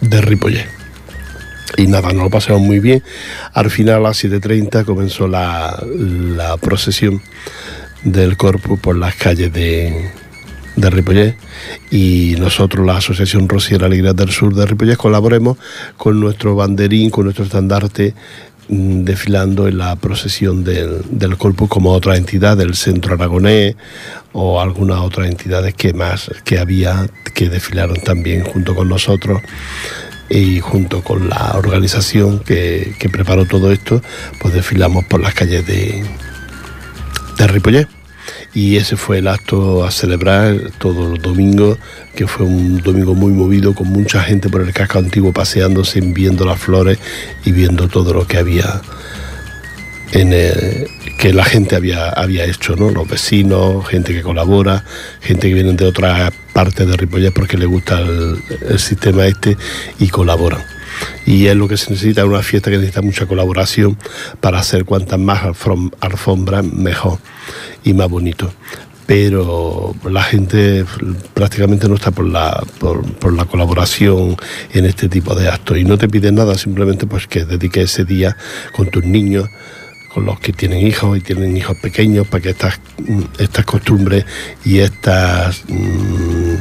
de. 0.00 0.66
Y 1.76 1.86
nada, 1.86 2.12
nos 2.12 2.24
lo 2.24 2.30
pasamos 2.30 2.62
muy 2.62 2.80
bien. 2.80 3.02
Al 3.52 3.70
final 3.70 3.96
a 3.96 4.08
las 4.08 4.24
7.30 4.24 4.84
comenzó 4.84 5.28
la, 5.28 5.76
procesión 6.60 7.20
del 8.02 8.36
corpus 8.36 8.78
por 8.80 8.96
las 8.96 9.14
calles 9.16 9.52
de, 9.52 10.10
de 10.76 11.34
y 11.90 12.36
nosotros, 12.38 12.86
la 12.86 12.98
Asociación 12.98 13.48
Rociera 13.48 13.86
Alegría 13.86 14.12
del 14.12 14.30
Sur 14.30 14.54
de 14.54 14.66
Ripollet, 14.66 14.96
colaboremos 14.96 15.58
con 15.96 16.20
nuestro 16.20 16.54
banderín, 16.54 17.10
con 17.10 17.24
nuestro 17.24 17.44
estandarte 17.44 18.14
desfilando 18.68 19.68
en 19.68 19.78
la 19.78 19.96
procesión 19.96 20.64
del, 20.64 21.02
del 21.10 21.36
corpus 21.36 21.68
como 21.68 21.92
otra 21.92 22.16
entidad 22.16 22.56
del 22.56 22.74
centro 22.74 23.14
aragonés 23.14 23.76
o 24.32 24.60
algunas 24.60 24.98
otras 24.98 25.28
entidades 25.28 25.74
que 25.74 25.92
más 25.92 26.30
que 26.44 26.58
había 26.58 27.08
que 27.34 27.48
desfilaron 27.48 28.00
también 28.00 28.44
junto 28.44 28.74
con 28.74 28.88
nosotros 28.88 29.40
y 30.28 30.60
junto 30.60 31.02
con 31.02 31.28
la 31.28 31.52
organización 31.54 32.40
que, 32.40 32.94
preparó 33.12 33.46
todo 33.46 33.70
esto, 33.70 34.02
pues 34.40 34.54
desfilamos 34.54 35.04
por 35.04 35.20
las 35.20 35.34
calles 35.34 35.66
de, 35.66 36.04
de 37.38 37.46
Ripollet. 37.46 37.95
Y 38.56 38.78
ese 38.78 38.96
fue 38.96 39.18
el 39.18 39.28
acto 39.28 39.84
a 39.84 39.90
celebrar 39.90 40.70
todos 40.78 41.10
los 41.10 41.20
domingos, 41.20 41.76
que 42.14 42.26
fue 42.26 42.46
un 42.46 42.78
domingo 42.78 43.14
muy 43.14 43.30
movido, 43.30 43.74
con 43.74 43.88
mucha 43.88 44.22
gente 44.22 44.48
por 44.48 44.62
el 44.62 44.72
casco 44.72 44.98
antiguo 44.98 45.30
paseándose, 45.30 46.00
viendo 46.00 46.46
las 46.46 46.58
flores 46.58 46.98
y 47.44 47.52
viendo 47.52 47.86
todo 47.86 48.14
lo 48.14 48.26
que 48.26 48.38
había 48.38 48.80
en 50.12 50.30
que 51.18 51.34
la 51.34 51.44
gente 51.44 51.76
había, 51.76 52.08
había 52.08 52.46
hecho, 52.46 52.76
¿no? 52.76 52.88
Los 52.88 53.06
vecinos, 53.06 53.86
gente 53.88 54.14
que 54.14 54.22
colabora, 54.22 54.84
gente 55.20 55.48
que 55.48 55.54
viene 55.54 55.74
de 55.74 55.84
otras 55.84 56.32
partes 56.54 56.88
de 56.88 56.96
Ripollet 56.96 57.32
porque 57.32 57.58
le 57.58 57.66
gusta 57.66 58.00
el, 58.00 58.78
sistema 58.78 59.26
este 59.26 59.58
y 59.98 60.08
colaboran. 60.08 60.62
Y 61.26 61.44
es 61.44 61.56
lo 61.56 61.68
que 61.68 61.76
se 61.76 61.90
necesita, 61.90 62.24
una 62.24 62.40
fiesta 62.40 62.70
que 62.70 62.78
necesita 62.78 63.02
mucha 63.02 63.26
colaboración 63.26 63.98
para 64.40 64.60
hacer 64.60 64.86
cuantas 64.86 65.18
más 65.18 65.42
alfombras 66.00 66.64
mejor 66.64 67.18
y 67.86 67.94
más 67.94 68.10
bonito. 68.10 68.52
Pero 69.06 69.94
la 70.10 70.22
gente 70.24 70.84
prácticamente 71.32 71.88
no 71.88 71.94
está 71.94 72.10
por 72.10 72.26
la, 72.26 72.60
por, 72.80 73.04
por 73.14 73.32
la 73.32 73.44
colaboración 73.44 74.36
en 74.72 74.84
este 74.84 75.08
tipo 75.08 75.36
de 75.36 75.48
actos 75.48 75.78
y 75.78 75.84
no 75.84 75.96
te 75.96 76.08
piden 76.08 76.34
nada, 76.34 76.58
simplemente 76.58 77.06
pues 77.06 77.28
que 77.28 77.44
dediques 77.44 77.92
ese 77.92 78.04
día 78.04 78.36
con 78.72 78.90
tus 78.90 79.04
niños 79.04 79.48
con 80.12 80.24
los 80.24 80.40
que 80.40 80.50
tienen 80.50 80.84
hijos 80.84 81.18
y 81.18 81.20
tienen 81.20 81.54
hijos 81.58 81.76
pequeños 81.76 82.26
para 82.26 82.42
que 82.42 82.48
estas, 82.48 82.80
mm, 83.06 83.20
estas 83.38 83.66
costumbres 83.66 84.24
y 84.64 84.78
estas 84.78 85.62
mm, 85.68 86.54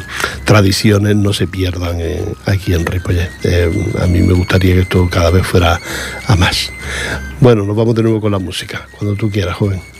tradiciones 0.43 1.15
no 1.15 1.31
se 1.31 1.47
pierdan 1.47 1.97
aquí 2.45 2.73
en 2.73 2.85
Ripollet. 2.85 3.29
Eh, 3.43 3.71
a 4.01 4.07
mí 4.07 4.19
me 4.19 4.33
gustaría 4.33 4.73
que 4.73 4.81
esto 4.81 5.07
cada 5.09 5.31
vez 5.31 5.47
fuera 5.47 5.79
a 6.27 6.35
más. 6.35 6.69
Bueno, 7.39 7.63
nos 7.63 7.77
vamos 7.77 7.95
de 7.95 8.03
nuevo 8.03 8.19
con 8.19 8.33
la 8.33 8.39
música, 8.39 8.89
cuando 8.91 9.15
tú 9.15 9.31
quieras, 9.31 9.55
joven. 9.55 9.94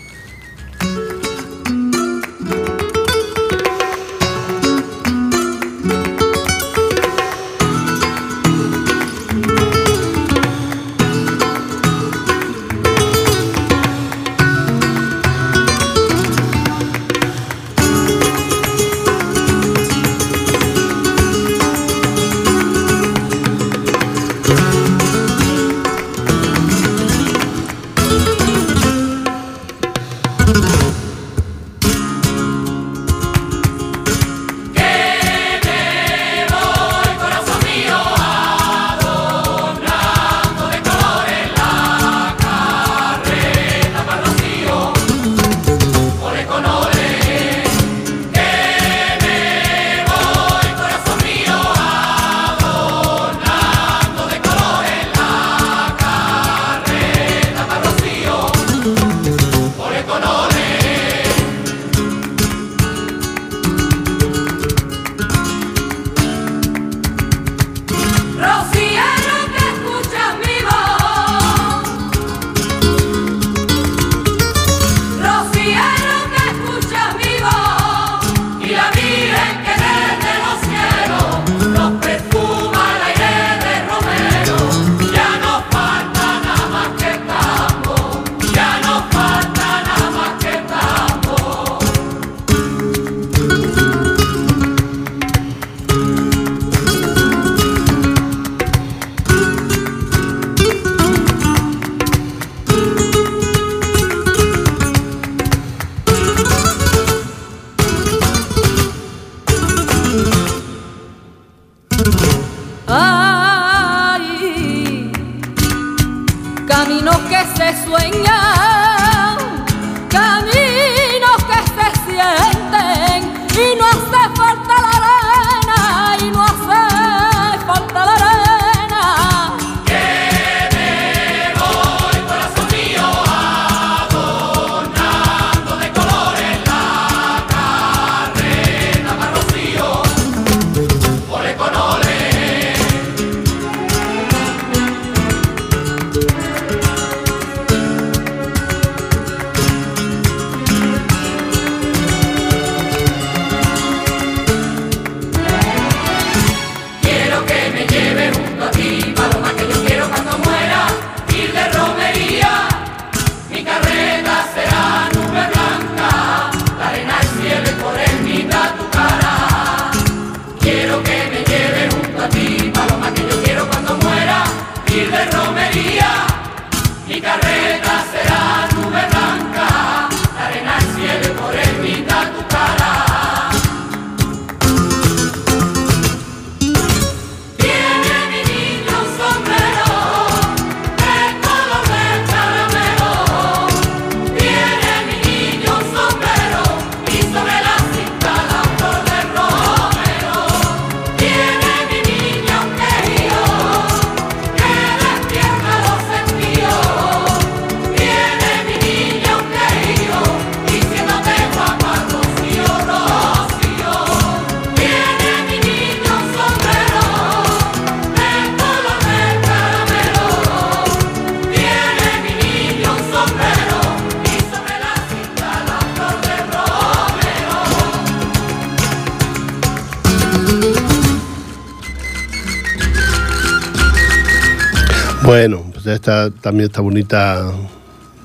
También 236.45 236.67
esta 236.67 236.81
bonita 236.81 237.51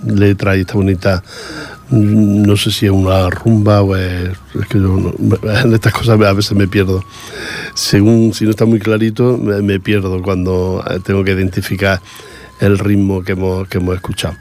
letra 0.04 0.54
y 0.54 0.60
esta 0.60 0.74
bonita 0.74 1.22
mm, 1.88 2.42
no 2.42 2.54
sé 2.58 2.70
si 2.70 2.84
es 2.84 2.92
una 2.92 3.30
rumba 3.30 3.80
o 3.80 3.96
es, 3.96 4.28
es 4.60 4.66
que 4.68 4.78
yo 4.78 4.88
no- 4.88 5.14
en 5.64 5.72
estas 5.72 5.94
cosas 5.94 6.20
a 6.20 6.32
veces 6.34 6.52
me 6.52 6.68
pierdo. 6.68 7.02
Según 7.72 8.34
si 8.34 8.44
no 8.44 8.50
está 8.50 8.66
muy 8.66 8.78
clarito, 8.78 9.38
me, 9.38 9.80
pierdo 9.80 10.20
cuando 10.20 10.84
eh, 10.90 11.00
tengo 11.02 11.24
que 11.24 11.32
identificar 11.32 12.02
el 12.60 12.78
ritmo 12.78 13.22
que 13.22 13.32
hemos, 13.32 13.66
que 13.68 13.78
hemos 13.78 13.94
escuchado. 13.94 14.36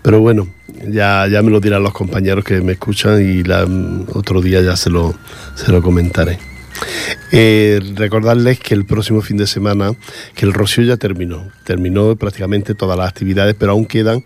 Pero 0.00 0.20
bueno, 0.20 0.48
ya, 0.88 1.26
ya 1.26 1.42
me 1.42 1.50
lo 1.50 1.60
dirán 1.60 1.82
los 1.82 1.92
compañeros 1.92 2.44
que 2.46 2.62
me 2.62 2.72
escuchan 2.72 3.20
y 3.20 3.42
la- 3.44 3.68
otro 4.14 4.40
día 4.40 4.62
ya 4.62 4.74
se 4.74 4.88
lo, 4.88 5.14
se 5.54 5.70
lo 5.70 5.82
comentaré. 5.82 6.38
Eh, 7.30 7.80
recordarles 7.94 8.58
que 8.58 8.74
el 8.74 8.84
próximo 8.84 9.20
fin 9.20 9.36
de 9.36 9.46
semana, 9.46 9.92
que 10.34 10.46
el 10.46 10.52
Rocío 10.52 10.84
ya 10.84 10.96
terminó, 10.96 11.46
terminó 11.64 12.16
prácticamente 12.16 12.74
todas 12.74 12.96
las 12.98 13.08
actividades, 13.08 13.54
pero 13.58 13.72
aún 13.72 13.86
quedan, 13.86 14.24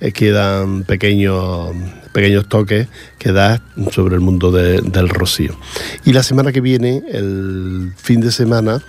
eh, 0.00 0.12
quedan 0.12 0.84
pequeños, 0.84 1.72
pequeños 2.12 2.48
toques 2.48 2.86
que 3.18 3.32
da 3.32 3.60
sobre 3.90 4.14
el 4.14 4.20
mundo 4.20 4.52
de- 4.52 4.80
del 4.82 5.08
Rocío. 5.08 5.56
Y 6.04 6.12
la 6.12 6.22
semana 6.22 6.52
que 6.52 6.60
viene, 6.60 7.02
el 7.10 7.92
fin 7.96 8.20
de 8.20 8.30
semana, 8.30 8.82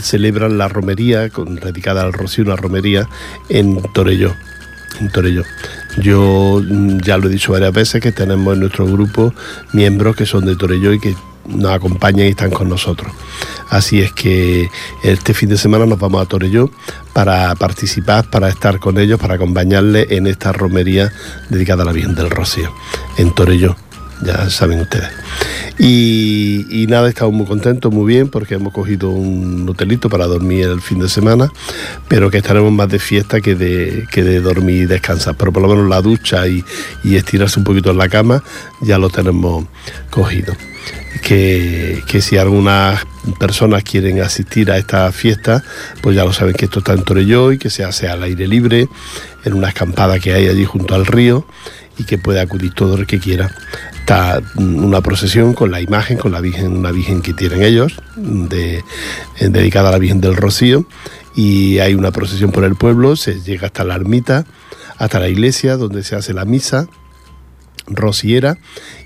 celebran 0.00 0.56
la 0.58 0.68
romería, 0.68 1.28
con, 1.30 1.56
dedicada 1.56 2.02
al 2.02 2.12
Rocío, 2.12 2.44
una 2.44 2.56
romería 2.56 3.08
en 3.48 3.82
Torelló 3.94 4.34
en 5.00 5.08
Torelló. 5.08 5.44
Yo 6.02 6.60
mm, 6.62 6.98
ya 6.98 7.16
lo 7.16 7.28
he 7.28 7.30
dicho 7.30 7.52
varias 7.52 7.72
veces 7.72 8.02
que 8.02 8.10
tenemos 8.12 8.54
en 8.54 8.60
nuestro 8.60 8.86
grupo 8.86 9.32
miembros 9.72 10.14
que 10.16 10.26
son 10.26 10.44
de 10.44 10.56
Torelló 10.56 10.92
y 10.92 10.98
que 11.00 11.14
nos 11.54 11.72
acompañan 11.72 12.26
y 12.26 12.30
están 12.30 12.50
con 12.50 12.68
nosotros. 12.68 13.12
Así 13.68 14.00
es 14.00 14.12
que 14.12 14.68
este 15.02 15.34
fin 15.34 15.48
de 15.48 15.56
semana 15.56 15.86
nos 15.86 15.98
vamos 15.98 16.22
a 16.22 16.26
Torelló 16.26 16.70
para 17.12 17.54
participar, 17.54 18.28
para 18.30 18.48
estar 18.48 18.78
con 18.78 18.98
ellos, 18.98 19.18
para 19.20 19.34
acompañarles 19.34 20.10
en 20.10 20.26
esta 20.26 20.52
romería 20.52 21.12
dedicada 21.48 21.82
a 21.82 21.86
la 21.86 21.92
Virgen 21.92 22.14
del 22.14 22.30
Rocío, 22.30 22.74
en 23.16 23.32
Torelló, 23.34 23.76
ya 24.22 24.50
saben 24.50 24.80
ustedes. 24.80 25.10
Y, 25.78 26.86
nada, 26.90 27.08
estamos 27.08 27.32
muy 27.32 27.46
contentos, 27.46 27.90
muy 27.90 28.12
bien, 28.12 28.28
porque 28.28 28.56
hemos 28.56 28.72
cogido 28.74 29.08
un 29.08 29.66
hotelito 29.66 30.10
para 30.10 30.26
dormir 30.26 30.66
el 30.66 30.82
fin 30.82 30.98
de 30.98 31.08
semana, 31.08 31.50
pero 32.06 32.30
que 32.30 32.36
estaremos 32.36 32.70
más 32.70 32.88
de 32.90 32.98
fiesta 32.98 33.40
que 33.40 33.54
de, 33.54 34.06
que 34.10 34.22
de 34.22 34.40
dormir 34.40 34.82
y 34.82 34.86
descansar. 34.86 35.36
Pero 35.36 35.52
por 35.52 35.62
lo 35.62 35.68
menos 35.68 35.88
la 35.88 36.02
ducha 36.02 36.46
y 36.46 36.64
estirarse 37.04 37.58
un 37.58 37.64
poquito 37.64 37.92
en 37.92 37.98
la 37.98 38.10
cama 38.10 38.42
ya 38.82 38.98
lo 38.98 39.08
tenemos 39.08 39.64
cogido. 40.10 40.54
Que, 41.22 42.02
si 42.20 42.36
algunas 42.36 43.04
personas 43.38 43.84
quieren 43.84 44.20
asistir 44.20 44.70
a 44.70 44.78
esta 44.78 45.10
fiesta, 45.12 45.62
pues 46.00 46.16
ya 46.16 46.24
lo 46.24 46.32
saben 46.32 46.54
que 46.54 46.64
esto 46.64 46.80
está 46.80 46.92
en 46.92 47.04
Torelló 47.04 47.52
y 47.52 47.58
que 47.58 47.70
se 47.70 47.84
hace 47.84 48.08
al 48.08 48.22
aire 48.22 48.48
libre, 48.48 48.88
en 49.44 49.54
una 49.54 49.68
escampada 49.68 50.18
que 50.18 50.34
hay 50.34 50.48
allí 50.48 50.64
junto 50.64 50.94
al 50.94 51.06
río 51.06 51.46
y 51.98 52.04
que 52.04 52.18
puede 52.18 52.40
acudir 52.40 52.72
todo 52.74 52.96
el 52.96 53.06
que 53.06 53.18
quiera. 53.18 53.50
Está 54.00 54.40
mm, 54.54 54.84
una 54.84 55.00
procesión 55.02 55.54
con 55.54 55.70
la 55.70 55.80
imagen, 55.80 56.18
con 56.18 56.32
la 56.32 56.40
Virgen, 56.40 56.76
una 56.76 56.90
Virgen 56.90 57.22
que 57.22 57.32
tienen 57.32 57.62
ellos, 57.62 58.00
eh, 58.50 58.82
dedicada 59.38 59.90
a 59.90 59.92
la 59.92 59.98
Virgen 59.98 60.20
del 60.20 60.36
Rocío, 60.36 60.86
y 61.36 61.78
hay 61.78 61.94
una 61.94 62.10
procesión 62.10 62.50
por 62.50 62.64
el 62.64 62.74
pueblo, 62.74 63.16
se 63.16 63.40
llega 63.40 63.66
hasta 63.66 63.84
la 63.84 63.94
ermita, 63.94 64.46
hasta 64.98 65.20
la 65.20 65.28
iglesia 65.28 65.76
donde 65.76 66.02
se 66.02 66.16
hace 66.16 66.34
la 66.34 66.44
misa 66.44 66.88
rociera 67.90 68.56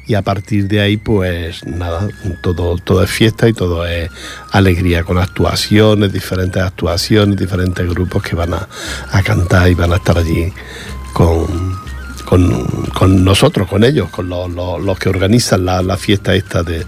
y 0.06 0.14
a 0.14 0.22
partir 0.22 0.68
de 0.68 0.80
ahí 0.80 0.96
pues 0.96 1.64
nada, 1.66 2.08
todo, 2.42 2.76
todo 2.76 3.02
es 3.02 3.10
fiesta 3.10 3.48
y 3.48 3.52
todo 3.52 3.86
es 3.86 4.10
alegría 4.52 5.02
con 5.02 5.18
actuaciones, 5.18 6.12
diferentes 6.12 6.62
actuaciones, 6.62 7.36
diferentes 7.38 7.88
grupos 7.88 8.22
que 8.22 8.36
van 8.36 8.54
a, 8.54 8.68
a 9.10 9.22
cantar 9.22 9.68
y 9.70 9.74
van 9.74 9.92
a 9.92 9.96
estar 9.96 10.18
allí 10.18 10.52
con, 11.12 11.46
con, 12.24 12.66
con 12.94 13.24
nosotros, 13.24 13.68
con 13.68 13.84
ellos, 13.84 14.10
con 14.10 14.28
los, 14.28 14.50
los- 14.50 14.98
que 14.98 15.08
organizan 15.08 15.64
la, 15.64 15.82
la 15.82 15.96
fiesta 15.96 16.34
esta 16.34 16.62
de, 16.62 16.84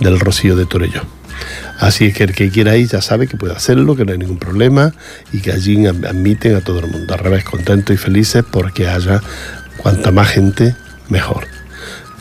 del 0.00 0.18
Rocío 0.20 0.56
de 0.56 0.66
Torello. 0.66 1.02
Así 1.78 2.06
es 2.06 2.14
que 2.14 2.24
el 2.24 2.34
que 2.34 2.50
quiera 2.50 2.76
ir 2.78 2.88
ya 2.88 3.02
sabe 3.02 3.26
que 3.28 3.36
puede 3.36 3.52
hacerlo, 3.54 3.94
que 3.94 4.06
no 4.06 4.12
hay 4.12 4.18
ningún 4.18 4.38
problema 4.38 4.94
y 5.32 5.40
que 5.40 5.52
allí 5.52 5.84
admiten 5.86 6.56
a 6.56 6.62
todo 6.62 6.80
el 6.80 6.86
mundo. 6.90 7.12
Al 7.12 7.20
revés, 7.20 7.44
contentos 7.44 7.94
y 7.94 7.98
felices 7.98 8.42
porque 8.50 8.88
haya 8.88 9.20
cuanta 9.76 10.10
más 10.10 10.28
gente, 10.28 10.74
mejor. 11.08 11.46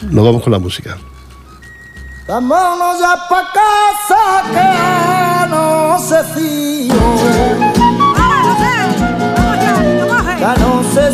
Nos 0.02 0.26
vamos 0.26 0.44
con 0.44 0.52
la 0.52 0.60
música. 0.60 0.98
Vámonos 2.28 3.00
ya 3.00 3.16
pa' 3.30 3.52
casa 3.54 4.24
que 4.56 5.50
no 5.50 6.00
se 6.00 6.24
fío, 6.34 6.94
que 10.40 10.60
no 10.60 10.84
se 10.94 11.05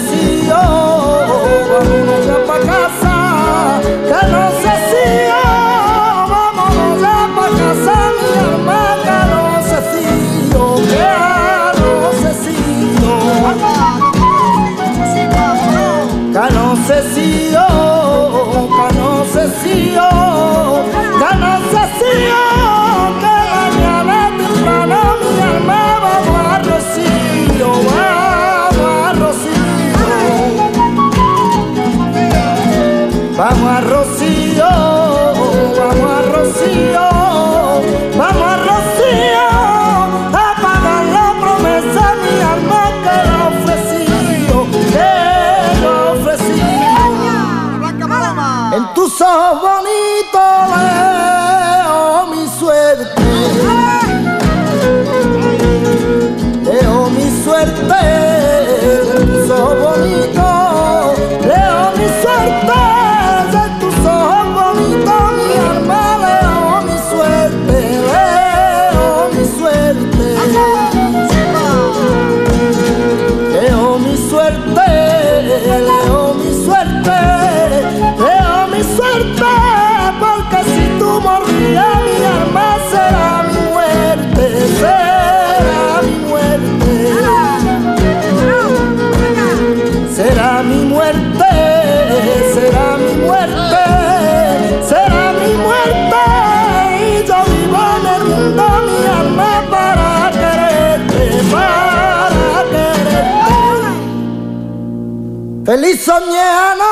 Feliz 106.02 106.06
soñé 106.06 106.76
no 106.78 106.84
sé 106.84 106.91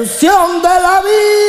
ilusión 0.00 0.62
de 0.62 0.68
la 0.68 1.02
vida 1.02 1.39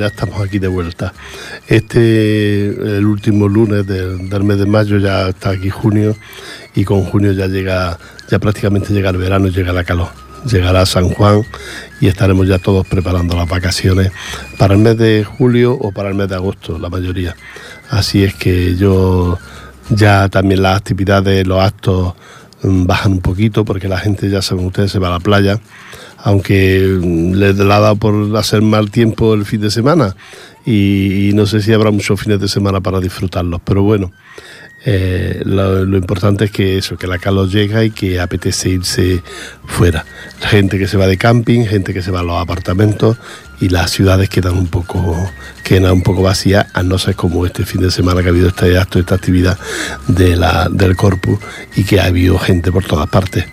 ya 0.00 0.06
estamos 0.06 0.40
aquí 0.40 0.58
de 0.58 0.68
vuelta. 0.68 1.12
Este, 1.68 2.66
el 2.66 3.04
último 3.04 3.48
lunes 3.48 3.86
del, 3.86 4.44
mes 4.44 4.58
de 4.58 4.66
mayo, 4.66 4.98
ya 4.98 5.28
está 5.28 5.50
aquí 5.50 5.70
junio, 5.70 6.16
y 6.74 6.84
con 6.84 7.04
junio 7.04 7.32
ya 7.32 7.46
llega, 7.46 7.98
ya 8.28 8.38
prácticamente 8.38 8.92
llega 8.92 9.10
el 9.10 9.18
verano 9.18 9.48
y 9.48 9.50
llega 9.50 9.72
la 9.72 9.84
calor. 9.84 10.08
Llegará 10.50 10.86
San 10.86 11.10
Juan 11.10 11.42
y 12.00 12.06
estaremos 12.06 12.48
ya 12.48 12.58
todos 12.58 12.86
preparando 12.86 13.36
las 13.36 13.46
vacaciones 13.46 14.10
para 14.56 14.72
el 14.72 14.80
mes 14.80 14.96
de 14.96 15.22
julio 15.22 15.74
o 15.74 15.92
para 15.92 16.08
el 16.08 16.14
mes 16.14 16.30
de 16.30 16.36
agosto, 16.36 16.78
la 16.78 16.88
mayoría. 16.88 17.36
Así 17.90 18.24
es 18.24 18.34
que 18.34 18.74
yo 18.74 19.38
ya 19.90 20.30
también 20.30 20.62
las 20.62 20.78
actividades, 20.78 21.46
los 21.46 21.62
actos 21.62 22.14
mm, 22.62 22.86
bajan 22.86 23.12
un 23.12 23.20
poquito 23.20 23.66
porque 23.66 23.86
la 23.86 23.98
gente, 23.98 24.30
ya 24.30 24.40
saben 24.40 24.64
ustedes, 24.64 24.90
se 24.92 24.98
va 24.98 25.08
a 25.08 25.10
la 25.10 25.20
playa 25.20 25.60
aunque 26.22 26.98
la 27.02 27.76
ha 27.76 27.80
dado 27.80 27.96
por 27.96 28.36
hacer 28.36 28.62
mal 28.62 28.90
tiempo 28.90 29.34
el 29.34 29.44
fin 29.44 29.60
de 29.60 29.70
semana 29.70 30.14
y, 30.64 31.28
y 31.28 31.32
no 31.32 31.46
sé 31.46 31.60
si 31.62 31.72
habrá 31.72 31.90
muchos 31.90 32.20
fines 32.20 32.40
de 32.40 32.48
semana 32.48 32.80
para 32.80 33.00
disfrutarlos, 33.00 33.60
pero 33.64 33.82
bueno, 33.82 34.12
eh, 34.84 35.42
lo, 35.44 35.84
lo 35.84 35.96
importante 35.98 36.46
es 36.46 36.50
que 36.50 36.78
eso, 36.78 36.96
que 36.96 37.06
la 37.06 37.18
calor 37.18 37.48
llega 37.48 37.84
y 37.84 37.90
que 37.90 38.18
apetece 38.18 38.70
irse 38.70 39.22
fuera. 39.66 40.06
Gente 40.40 40.78
que 40.78 40.88
se 40.88 40.96
va 40.96 41.06
de 41.06 41.18
camping, 41.18 41.64
gente 41.64 41.92
que 41.92 42.02
se 42.02 42.10
va 42.10 42.20
a 42.20 42.22
los 42.22 42.40
apartamentos 42.40 43.18
y 43.60 43.68
las 43.68 43.90
ciudades 43.90 44.28
quedan 44.28 44.56
un 44.56 44.66
poco 44.66 45.30
quedan 45.62 45.92
un 45.92 46.02
poco 46.02 46.22
vacías, 46.22 46.66
a 46.74 46.82
no 46.82 46.98
ser 46.98 47.14
como 47.14 47.46
este 47.46 47.64
fin 47.64 47.82
de 47.82 47.90
semana 47.90 48.22
que 48.22 48.28
ha 48.28 48.30
habido 48.30 48.48
este 48.48 48.76
acto, 48.78 48.98
esta 48.98 49.14
actividad 49.14 49.58
de 50.08 50.34
la, 50.34 50.68
del 50.70 50.96
Corpus 50.96 51.38
y 51.76 51.84
que 51.84 52.00
ha 52.00 52.06
habido 52.06 52.38
gente 52.38 52.72
por 52.72 52.84
todas 52.84 53.08
partes 53.08 53.44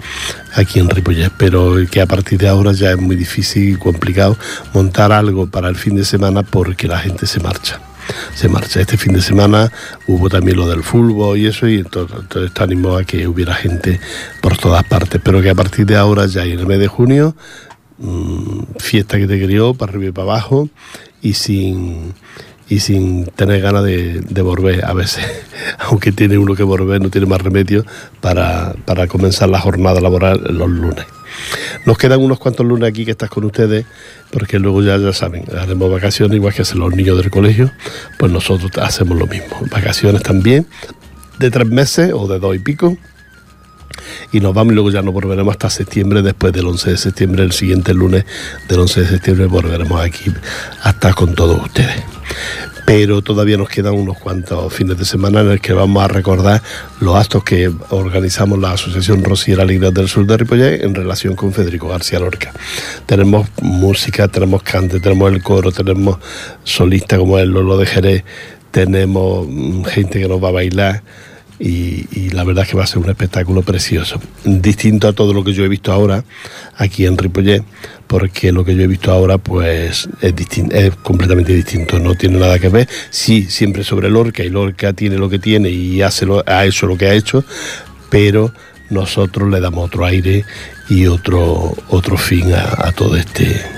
aquí 0.55 0.79
en 0.79 0.89
Ripollet, 0.89 1.31
pero 1.37 1.75
que 1.91 2.01
a 2.01 2.07
partir 2.07 2.39
de 2.39 2.47
ahora 2.47 2.71
ya 2.71 2.91
es 2.91 2.97
muy 2.97 3.15
difícil 3.15 3.73
y 3.73 3.75
complicado 3.75 4.37
montar 4.73 5.11
algo 5.11 5.47
para 5.47 5.69
el 5.69 5.75
fin 5.75 5.95
de 5.95 6.05
semana 6.05 6.43
porque 6.43 6.87
la 6.87 6.97
gente 6.97 7.27
se 7.27 7.39
marcha 7.39 7.79
se 8.33 8.49
marcha. 8.49 8.79
Este 8.79 8.97
fin 8.97 9.13
de 9.13 9.21
semana 9.21 9.71
hubo 10.07 10.29
también 10.29 10.57
lo 10.57 10.67
del 10.67 10.83
fútbol 10.83 11.37
y 11.37 11.47
eso, 11.47 11.67
y 11.67 11.79
entonces, 11.79 12.17
entonces 12.21 12.51
animó 12.61 12.97
a 12.97 13.03
que 13.03 13.27
hubiera 13.27 13.53
gente 13.53 13.99
por 14.41 14.57
todas 14.57 14.83
partes, 14.83 15.19
pero 15.23 15.41
que 15.41 15.49
a 15.49 15.55
partir 15.55 15.85
de 15.85 15.97
ahora, 15.97 16.25
ya 16.25 16.43
en 16.43 16.59
el 16.59 16.65
mes 16.65 16.79
de 16.79 16.87
junio, 16.87 17.35
mmm, 17.97 18.63
fiesta 18.79 19.17
que 19.17 19.27
te 19.27 19.43
crió 19.43 19.73
para 19.73 19.91
arriba 19.91 20.07
y 20.07 20.11
para 20.11 20.31
abajo, 20.31 20.69
y 21.21 21.33
sin 21.33 22.13
y 22.69 22.79
sin 22.81 23.25
tener 23.27 23.61
ganas 23.61 23.83
de, 23.83 24.19
de, 24.19 24.41
volver 24.41 24.83
a 24.83 24.93
veces, 24.93 25.25
aunque 25.79 26.11
tiene 26.11 26.37
uno 26.37 26.53
que 26.53 26.63
volver, 26.63 27.01
no 27.01 27.09
tiene 27.09 27.25
más 27.27 27.41
remedio 27.41 27.85
para, 28.19 28.75
para 28.85 29.07
comenzar 29.07 29.49
la 29.49 29.59
jornada 29.59 30.01
laboral 30.01 30.43
los 30.49 30.69
lunes. 30.69 31.05
Nos 31.85 31.97
quedan 31.97 32.19
unos 32.21 32.39
cuantos 32.39 32.65
lunes 32.65 32.89
aquí 32.89 33.05
que 33.05 33.11
estás 33.11 33.29
con 33.29 33.45
ustedes, 33.45 33.85
porque 34.31 34.59
luego 34.59 34.83
ya, 34.83 34.97
ya 34.97 35.13
saben, 35.13 35.45
haremos 35.57 35.89
vacaciones 35.91 36.35
igual 36.35 36.53
que 36.53 36.63
hacen 36.63 36.79
los 36.79 36.93
niños 36.93 37.17
del 37.17 37.31
colegio, 37.31 37.71
pues 38.17 38.31
nosotros 38.31 38.71
hacemos 38.81 39.17
lo 39.17 39.27
mismo. 39.27 39.57
Vacaciones 39.71 40.21
también, 40.23 40.67
de 41.39 41.51
tres 41.51 41.67
meses 41.67 42.11
o 42.13 42.27
de 42.27 42.39
dos 42.39 42.55
y 42.55 42.59
pico, 42.59 42.97
y 44.31 44.39
nos 44.39 44.53
vamos 44.53 44.73
y 44.73 44.75
luego 44.75 44.91
ya 44.91 45.01
nos 45.01 45.13
volveremos 45.13 45.51
hasta 45.51 45.69
septiembre, 45.69 46.21
después 46.21 46.53
del 46.53 46.67
11 46.67 46.91
de 46.91 46.97
septiembre, 46.97 47.43
el 47.43 47.51
siguiente 47.51 47.93
lunes 47.93 48.25
del 48.67 48.79
11 48.79 49.01
de 49.01 49.07
septiembre 49.07 49.45
volveremos 49.45 50.01
aquí 50.01 50.31
hasta 50.83 51.13
con 51.13 51.35
todos 51.35 51.61
ustedes. 51.61 52.03
Pero 52.85 53.21
todavía 53.21 53.57
nos 53.57 53.67
quedan 53.67 53.95
unos 53.95 54.17
cuantos 54.17 54.73
fines 54.73 54.97
de 54.97 55.03
semana 55.03 55.41
en 55.41 55.51
el 55.51 55.59
que 55.59 55.73
vamos 55.73 56.01
a 56.01 56.07
recordar 56.07 56.61
los 57.01 57.17
actos 57.17 57.43
que 57.43 57.69
organizamos 57.89 58.59
la 58.59 58.71
Asociación 58.71 59.25
Rosiera 59.25 59.63
Alegría 59.63 59.91
del 59.91 60.07
Sur 60.07 60.25
de 60.25 60.37
Ripollet 60.37 60.83
en 60.83 60.95
relación 60.95 61.35
con 61.35 61.51
Federico 61.51 61.89
García 61.89 62.19
Lorca. 62.19 62.53
Tenemos 63.05 63.49
música, 63.61 64.29
tenemos 64.29 64.63
cante, 64.63 65.01
tenemos 65.01 65.33
el 65.33 65.43
coro, 65.43 65.73
tenemos 65.73 66.17
solistas 66.63 67.19
como 67.19 67.37
el 67.39 67.49
Lolo 67.49 67.77
de 67.77 67.85
Jerez, 67.87 68.23
tenemos 68.71 69.47
gente 69.87 70.21
que 70.21 70.27
nos 70.29 70.41
va 70.41 70.47
a 70.47 70.51
bailar 70.51 71.03
y, 71.59 72.29
la 72.31 72.43
verdad 72.43 72.65
es 72.65 72.69
que 72.69 72.77
va 72.77 72.83
a 72.83 72.87
ser 72.87 72.99
un 72.99 73.09
espectáculo 73.09 73.63
precioso. 73.63 74.19
Distinto 74.43 75.07
a 75.07 75.13
todo 75.13 75.33
lo 75.33 75.43
que 75.43 75.53
yo 75.53 75.65
he 75.65 75.67
visto 75.67 75.91
ahora 75.91 76.23
aquí 76.75 77.05
en 77.05 77.17
Ripollet, 77.17 77.63
porque 78.05 78.51
lo 78.51 78.63
que 78.63 78.75
yo 78.75 78.83
he 78.83 78.87
visto 78.87 79.11
ahora 79.11 79.37
pues 79.37 80.07
es, 80.21 80.35
distinto, 80.35 80.75
es 80.75 80.95
completamente 80.97 81.53
distinto, 81.53 81.99
no 81.99 82.15
tiene 82.15 82.37
nada 82.37 82.59
que 82.59 82.69
ver. 82.69 82.87
Sí, 83.09 83.47
siempre 83.49 83.83
sobre 83.83 84.09
Lorca 84.09 84.43
y 84.43 84.49
Lorca 84.49 84.93
tiene 84.93 85.17
lo 85.17 85.29
que 85.29 85.39
tiene 85.39 85.69
y 85.69 86.01
hace 86.01 86.25
lo, 86.25 86.43
ha 86.45 86.65
hecho 86.65 86.85
lo 86.85 86.97
que 86.97 87.07
ha 87.07 87.13
hecho, 87.13 87.43
pero 88.09 88.53
nosotros 88.89 89.49
le 89.49 89.59
damos 89.59 89.85
otro 89.85 90.05
aire 90.05 90.45
y 90.89 91.07
otro, 91.07 91.75
otro 91.89 92.17
fin 92.17 92.53
a, 92.53 92.87
a 92.87 92.91
todo 92.91 93.15
este 93.17 93.77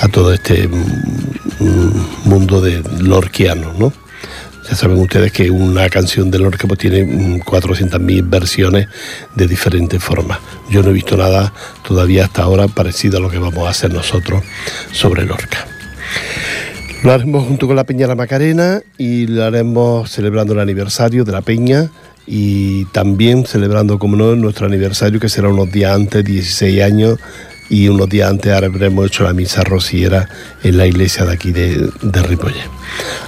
a 0.00 0.08
todo 0.08 0.34
este 0.34 0.68
mm, 0.68 2.28
mundo 2.28 2.60
de 2.60 2.82
lorquiano, 3.00 3.72
¿no? 3.78 3.92
Ya 4.68 4.74
saben 4.74 4.98
ustedes 4.98 5.30
que 5.30 5.50
una 5.50 5.88
canción 5.88 6.30
de 6.30 6.38
Lorca 6.38 6.66
pues, 6.66 6.80
tiene 6.80 7.04
400.000 7.40 8.28
versiones 8.28 8.88
de 9.34 9.46
diferentes 9.46 10.02
formas. 10.02 10.38
Yo 10.70 10.82
no 10.82 10.90
he 10.90 10.92
visto 10.92 11.16
nada 11.16 11.52
todavía 11.86 12.24
hasta 12.24 12.42
ahora 12.42 12.66
parecido 12.66 13.18
a 13.18 13.20
lo 13.20 13.30
que 13.30 13.38
vamos 13.38 13.66
a 13.66 13.70
hacer 13.70 13.92
nosotros 13.92 14.42
sobre 14.90 15.24
Lorca. 15.24 15.66
Lo 17.04 17.12
haremos 17.12 17.46
junto 17.46 17.68
con 17.68 17.76
la 17.76 17.84
Peña 17.84 18.08
La 18.08 18.16
Macarena 18.16 18.80
y 18.98 19.28
lo 19.28 19.44
haremos 19.44 20.10
celebrando 20.10 20.54
el 20.54 20.60
aniversario 20.60 21.24
de 21.24 21.32
la 21.32 21.42
Peña 21.42 21.90
y 22.26 22.86
también 22.86 23.46
celebrando, 23.46 23.98
como 24.00 24.16
no, 24.16 24.34
nuestro 24.34 24.66
aniversario 24.66 25.20
que 25.20 25.28
será 25.28 25.48
unos 25.48 25.70
días 25.70 25.94
antes, 25.94 26.24
16 26.24 26.82
años, 26.82 27.20
y 27.68 27.88
unos 27.88 28.08
días 28.08 28.30
antes 28.30 28.52
habremos 28.52 29.06
hecho 29.06 29.24
la 29.24 29.32
misa 29.32 29.62
rociera 29.64 30.28
en 30.62 30.76
la 30.76 30.86
iglesia 30.86 31.24
de 31.24 31.32
aquí 31.32 31.52
de, 31.52 31.90
de. 32.02 32.38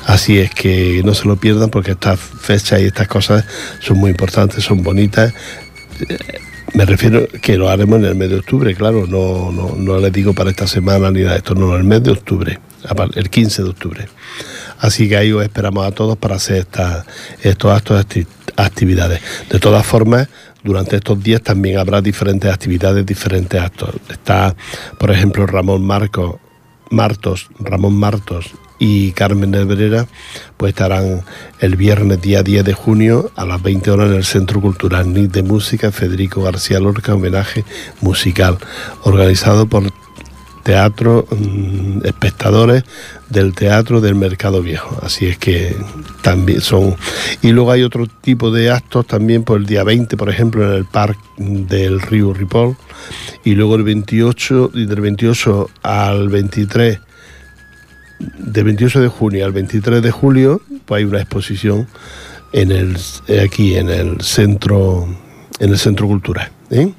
Así 0.07 0.39
es 0.39 0.51
que 0.51 1.03
no 1.05 1.15
se 1.15 1.27
lo 1.27 1.37
pierdan 1.37 1.71
porque 1.71 1.93
estas 1.93 2.19
fechas 2.21 2.81
y 2.81 2.85
estas 2.85 3.09
cosas 3.09 3.45
son 3.81 3.99
muy 3.99 4.11
importantes, 4.11 4.65
son 4.65 4.83
bonitas. 4.83 5.33
Me 6.75 6.85
refiero 6.85 7.27
que 7.43 7.57
lo 7.57 7.69
haremos 7.69 7.99
en 7.99 8.05
el 8.05 8.15
mes 8.15 8.31
de 8.31 8.37
octubre, 8.37 8.75
claro, 8.75 9.07
no, 9.07 9.51
no, 9.51 9.75
no 9.77 9.99
les 9.99 10.13
digo 10.13 10.35
para 10.35 10.51
esta 10.51 10.67
semana 10.67 11.11
ni 11.11 11.21
nada 11.21 11.33
de 11.33 11.39
esto, 11.39 11.55
no, 11.55 11.75
el 11.75 11.85
mes 11.85 12.03
de 12.03 12.11
octubre, 12.13 12.59
el 13.15 13.31
15 13.31 13.63
de 13.63 13.69
octubre. 13.69 14.09
Así 14.79 15.09
que 15.09 15.17
ahí 15.17 15.33
os 15.33 15.43
esperamos 15.43 15.87
a 15.87 15.91
todos 15.91 16.17
para 16.17 16.37
hacer 16.37 16.59
esta, 16.59 17.05
estos 17.43 17.73
actos, 17.73 18.05
actividades. 18.57 19.21
De 19.51 19.59
todas 19.59 19.85
formas, 19.85 20.29
durante 20.63 20.97
estos 20.97 21.23
días 21.23 21.43
también 21.43 21.79
habrá 21.79 22.01
diferentes 22.01 22.51
actividades, 22.51 23.05
diferentes 23.07 23.61
actos. 23.61 23.95
Está, 24.09 24.55
por 24.99 25.11
ejemplo, 25.11 25.47
Ramón 25.47 25.85
Marcos, 25.85 26.37
Martos, 26.91 27.49
Ramón 27.59 27.95
Martos 27.95 28.53
y 28.79 29.13
Carmen 29.13 29.51
Nebrera, 29.51 30.07
pues 30.57 30.71
estarán 30.71 31.23
el 31.61 31.77
viernes 31.77 32.21
día 32.21 32.43
10 32.43 32.65
de 32.65 32.73
junio 32.75 33.31
a 33.35 33.45
las 33.45 33.61
20 33.63 33.91
horas 33.91 34.11
en 34.11 34.17
el 34.17 34.25
Centro 34.25 34.61
Cultural 34.61 35.31
de 35.31 35.43
Música 35.43 35.91
Federico 35.91 36.43
García 36.43 36.79
Lorca, 36.79 37.15
homenaje 37.15 37.65
musical, 38.01 38.59
organizado 39.03 39.67
por 39.67 39.83
teatro, 40.69 41.27
mmm, 41.31 42.05
espectadores 42.05 42.85
del 43.31 43.55
teatro 43.55 44.03
del 44.03 44.17
Mercado 44.17 44.61
Viejo. 44.61 44.99
Así 45.03 45.25
es 45.25 45.39
que 45.39 45.75
también 46.21 46.61
son... 46.61 46.95
Y 47.41 47.53
luego 47.53 47.73
hay 47.73 47.83
otro 47.85 48.07
tipo 48.07 48.51
de 48.51 48.71
actos 48.71 49.07
también 49.07 49.45
por 49.45 49.57
el 49.61 49.65
día 49.65 49.83
20, 49.83 50.19
por 50.19 50.29
ejemplo, 50.29 50.69
en 50.69 50.77
el 50.77 50.85
Parque 50.85 51.23
del 51.39 52.03
Río 52.03 52.35
Ripoll. 52.35 52.77
Y 53.45 53.55
luego 53.55 53.77
el 53.77 53.83
28, 53.83 54.73
y 54.75 54.85
del 54.85 55.01
28 55.01 55.71
al 55.85 56.29
23 56.29 57.01
de 58.19 58.63
28 58.63 59.01
de 59.01 59.09
junio 59.09 59.45
al 59.47 59.53
23 59.53 60.03
de 60.03 60.11
julio 60.11 60.61
pues 60.87 60.99
hay 60.99 61.05
una 61.05 61.21
exposición 61.21 61.87
en 62.53 62.73
el, 62.73 62.97
aquí 63.41 63.77
en 63.77 63.89
el 63.91 64.21
centro 64.23 65.07
en 65.61 65.71
el 65.71 65.79
centro 65.79 66.09
cultural. 66.09 66.51
¿eh? 66.71 66.93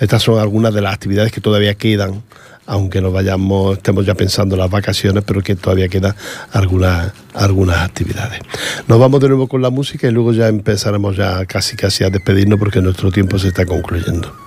Estas 0.00 0.22
son 0.22 0.40
algunas 0.40 0.72
de 0.74 0.80
las 0.80 0.94
actividades 0.94 1.32
que 1.32 1.40
todavía 1.40 1.74
quedan, 1.74 2.22
aunque 2.66 3.00
nos 3.00 3.12
vayamos, 3.12 3.76
estemos 3.76 4.06
ya 4.06 4.14
pensando 4.14 4.54
en 4.54 4.60
las 4.60 4.70
vacaciones, 4.70 5.24
pero 5.26 5.42
que 5.42 5.56
todavía 5.56 5.88
quedan 5.88 6.14
algunas, 6.52 7.12
algunas 7.34 7.78
actividades. 7.78 8.40
Nos 8.88 8.98
vamos 8.98 9.20
de 9.20 9.28
nuevo 9.28 9.46
con 9.46 9.62
la 9.62 9.70
música 9.70 10.08
y 10.08 10.10
luego 10.10 10.32
ya 10.32 10.48
empezaremos 10.48 11.16
ya 11.16 11.44
casi 11.46 11.76
casi 11.76 12.04
a 12.04 12.10
despedirnos 12.10 12.58
porque 12.58 12.80
nuestro 12.80 13.10
tiempo 13.10 13.38
se 13.38 13.48
está 13.48 13.66
concluyendo. 13.66 14.44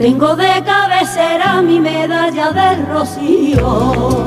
Tengo 0.00 0.34
de 0.34 0.62
medalla 2.40 2.86
rocío. 2.88 4.24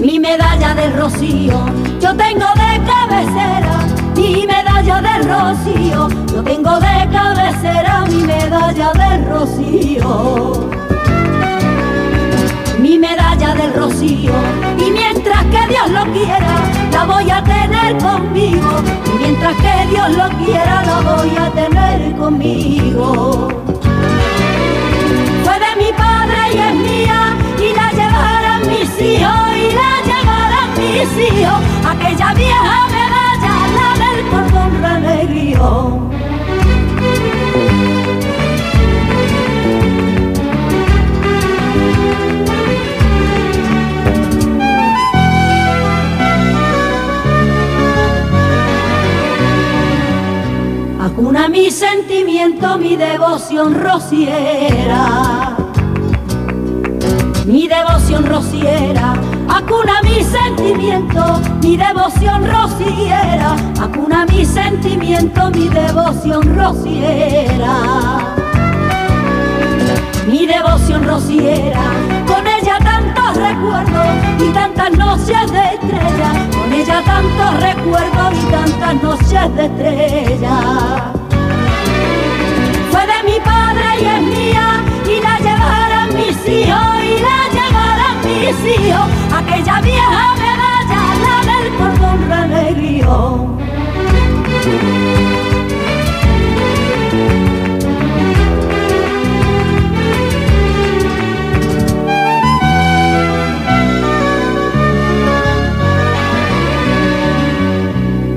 Mi 0.00 0.20
medalla 0.20 0.74
del 0.74 0.92
rocío. 0.96 1.58
Yo 2.00 2.14
tengo 2.14 2.46
de 2.54 2.80
cabecera 2.86 3.74
mi 4.14 4.46
medalla 4.46 5.00
del 5.00 5.28
rocío. 5.28 6.08
Yo 6.32 6.44
tengo 6.44 6.78
de 6.78 7.08
cabecera 7.10 8.04
mi 8.08 8.22
medalla 8.22 8.92
del 8.92 9.26
rocío. 9.26 10.70
Mi 12.78 12.98
medalla 12.98 13.54
del 13.56 13.74
rocío. 13.74 14.32
Y 14.78 14.90
mientras 14.92 15.44
que 15.46 15.66
Dios 15.68 15.90
lo 15.90 16.04
quiera, 16.12 16.54
la 16.92 17.04
voy 17.04 17.30
a 17.30 17.42
tener 17.42 17.96
conmigo. 17.98 18.70
Y 19.12 19.18
mientras 19.18 19.56
que 19.56 19.86
Dios 19.90 20.10
lo 20.10 20.28
quiera, 20.44 20.84
la 20.84 21.00
voy 21.00 21.36
a 21.36 21.50
tener 21.50 22.16
conmigo 22.16 23.75
y 26.56 27.72
la 27.74 27.90
llevarán 27.92 28.62
mis 28.68 28.90
hijos 29.00 29.56
y 29.56 29.72
la 29.74 29.92
llevarán 30.04 30.70
mis 30.78 31.10
hijos. 31.28 31.60
Aquella 31.86 32.34
vieja 32.34 32.86
medalla 32.88 33.54
la 33.76 33.88
del 34.02 34.20
cordón 34.30 34.70
renegrío 34.82 36.06
Acuna 51.00 51.48
mi 51.48 51.70
sentimiento, 51.70 52.78
mi 52.78 52.96
devoción 52.96 53.74
rociera 53.74 55.56
mi 57.46 57.68
devoción 57.68 58.26
rociera, 58.26 59.14
acuna 59.48 60.02
mi 60.02 60.22
sentimiento, 60.24 61.40
mi 61.62 61.76
devoción 61.76 62.44
rociera, 62.44 63.54
acuna 63.80 64.26
mi 64.26 64.44
sentimiento, 64.44 65.50
mi 65.52 65.68
devoción 65.68 66.56
rociera. 66.56 67.74
Mi 70.28 70.44
devoción 70.44 71.04
rociera, 71.04 71.82
con 72.26 72.44
ella 72.48 72.78
tantos 72.78 73.36
recuerdos 73.36 74.06
y 74.40 74.52
tantas 74.52 74.90
noches 74.98 75.52
de 75.52 75.74
estrella, 75.74 76.30
con 76.50 76.72
ella 76.72 77.00
tantos 77.04 77.60
recuerdos 77.60 78.34
y 78.42 78.46
tantas 78.50 79.02
noches 79.02 79.54
de 79.54 79.66
estrella. 79.66 81.12
Fue 82.90 83.00
de 83.06 83.30
mi 83.30 83.38
padre 83.38 83.84
y 84.00 84.04
es 84.04 84.22
mía 84.36 84.84
y 85.06 85.22
la 85.22 85.38
llevarán 85.38 86.08
mis 86.16 86.48
hijos 86.48 86.95
aquella 88.48 89.80
vieja 89.80 90.34
medalla, 90.36 91.02
la 91.24 91.36
del 91.50 91.68
cordón 91.74 92.28
renegrío. 92.28 93.56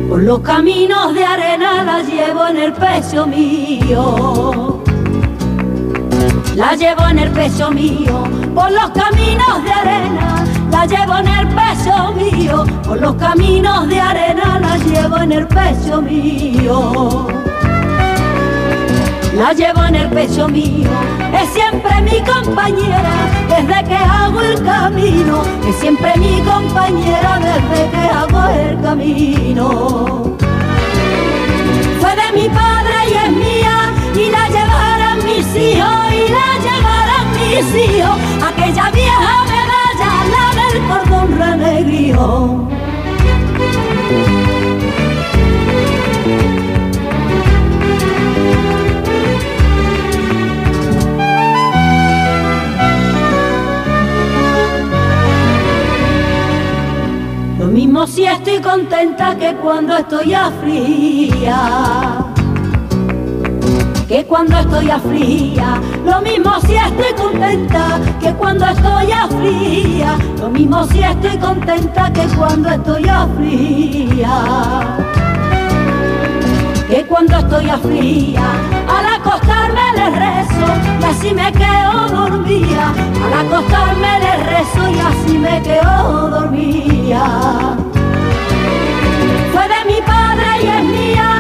Por 0.10 0.24
los 0.24 0.39
caminos 0.39 1.14
de 1.14 1.24
arena 1.24 1.84
la 1.84 2.01
llevo 2.01 2.47
en 2.47 2.57
el 2.57 2.74
pecho 2.74 3.28
mío 3.28 4.89
la 6.60 6.76
llevo 6.76 7.07
en 7.07 7.20
el 7.20 7.32
pecho 7.32 7.72
mío, 7.72 8.24
por 8.53 8.70
los 8.70 8.89
caminos 8.89 9.64
de 9.64 9.72
arena, 9.72 10.43
la 10.70 10.86
llevo 10.86 11.18
en 11.18 11.28
el 11.28 11.47
pecho 11.47 12.14
mío, 12.14 12.66
por 12.84 12.99
los 12.99 13.16
caminos 13.16 13.88
de 13.88 13.99
arena, 14.01 14.60
la 14.60 14.78
llevo 14.78 15.18
en 15.20 15.32
el 15.32 15.47
pecho 15.47 16.01
mío. 16.01 17.28
La 19.38 19.53
llevo 19.53 19.86
en 19.86 19.95
el 19.95 20.10
pecho 20.10 20.49
mío, 20.49 20.89
es 21.34 21.49
siempre 21.51 22.01
mi 22.01 22.20
compañera 22.30 23.14
desde 23.47 23.84
que 23.88 23.95
hago 23.95 24.41
el 24.41 24.62
camino, 24.62 25.43
es 25.66 25.76
siempre 25.78 26.12
mi 26.18 26.41
compañera 26.41 27.39
desde 27.39 27.89
que 27.89 28.03
hago 28.18 28.49
el 28.49 28.82
camino. 28.82 30.36
Fue 32.01 32.16
de 32.22 32.41
mi 32.41 32.49
padre 32.49 32.95
y 33.07 33.14
es 33.14 33.32
mía 33.32 33.93
y 34.14 34.30
la 34.30 34.49
llevarán 34.49 35.18
mis 35.24 35.55
hijos 35.55 35.99
y 36.12 36.32
la 36.32 36.49
llevarán 36.66 37.28
mis 37.34 37.68
hijos, 37.76 38.18
aquella 38.43 38.91
vieja 38.91 39.43
medalla, 39.45 40.12
la 40.34 40.45
del 40.60 40.78
cordón 40.88 41.28
renegrío. 41.38 42.68
Lo 57.60 57.68
mismo 57.68 58.07
si 58.07 58.26
estoy 58.26 58.60
contenta 58.60 59.36
que 59.38 59.53
cuando 59.55 59.97
estoy 59.97 60.34
afligida 60.34 62.19
que 64.10 64.26
cuando 64.26 64.57
estoy 64.57 64.89
afligida, 64.89 65.80
lo 66.03 66.20
mismo 66.22 66.60
si 66.62 66.76
estoy 66.76 67.14
contenta 67.16 67.99
que 68.20 68.34
cuando 68.34 68.66
estoy 68.66 69.12
afligida, 69.12 70.18
lo 70.39 70.49
mismo 70.49 70.84
si 70.88 71.03
estoy 71.03 71.38
contenta 71.38 72.12
que 72.12 72.24
cuando 72.36 72.70
estoy 72.70 73.07
afligida. 73.07 74.97
Que 76.89 77.05
cuando 77.05 77.38
estoy 77.38 77.70
afligida, 77.70 78.51
al 78.88 79.22
acostarme 79.22 79.82
le 79.95 80.10
rezo 80.10 80.66
y 80.99 81.03
así 81.03 81.32
me 81.36 81.51
quedo 81.51 82.07
dormida. 82.10 82.91
Al 83.26 83.45
acostarme 83.45 84.20
le 84.22 84.38
rezo 84.38 84.89
y 84.89 84.99
así 84.99 85.38
me 85.38 85.62
quedo 85.62 86.30
dormida. 86.30 87.78
Fue 89.53 89.68
de 89.68 89.86
mi 89.86 90.01
padre 90.01 90.47
y 90.64 90.68
es 90.68 90.84
mía 90.84 91.39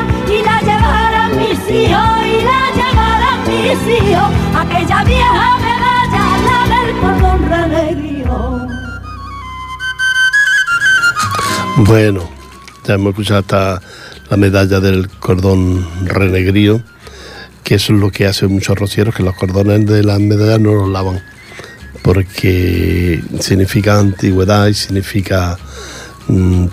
llevarán 2.75 3.39
mis 3.47 3.79
hijos 3.87 4.29
aquella 4.55 5.03
vieja 5.03 5.57
medalla, 5.59 6.23
la 6.47 6.59
del 6.75 6.89
cordón 6.99 7.49
renegrío. 7.49 8.67
Bueno, 11.77 12.29
ya 12.85 12.93
hemos 12.95 13.11
escuchado 13.11 13.39
hasta 13.39 13.81
la 14.29 14.37
medalla 14.37 14.79
del 14.79 15.09
cordón 15.09 15.87
renegrío, 16.05 16.81
que 17.63 17.75
eso 17.75 17.93
es 17.93 17.99
lo 17.99 18.11
que 18.11 18.25
hacen 18.25 18.51
muchos 18.51 18.77
rocieros, 18.77 19.15
que 19.15 19.23
los 19.23 19.35
cordones 19.35 19.85
de 19.85 20.03
las 20.03 20.19
medallas 20.19 20.59
no 20.59 20.73
los 20.73 20.89
lavan, 20.89 21.23
porque 22.01 23.23
significa 23.39 23.99
antigüedad 23.99 24.67
y 24.67 24.73
significa 24.73 25.57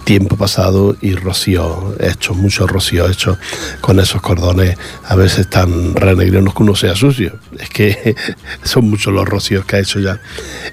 tiempo 0.05 0.37
pasado 0.37 0.97
y 1.01 1.15
rocío 1.15 1.95
hecho, 2.01 2.35
mucho 2.35 2.67
rocío 2.67 3.09
hecho 3.09 3.39
con 3.81 3.99
esos 4.01 4.21
cordones 4.21 4.77
a 5.05 5.17
veces 5.17 5.49
tan 5.49 5.95
renegrinos 5.95 6.55
que 6.55 6.63
uno 6.63 6.75
sea 6.75 6.95
sucio. 6.95 7.39
Es 7.59 7.69
que 7.71 8.15
son 8.65 8.91
muchos 8.91 9.13
los 9.13 9.27
rocíos 9.27 9.65
que 9.65 9.77
ha 9.77 9.79
hecho 9.81 9.99
ya 10.01 10.21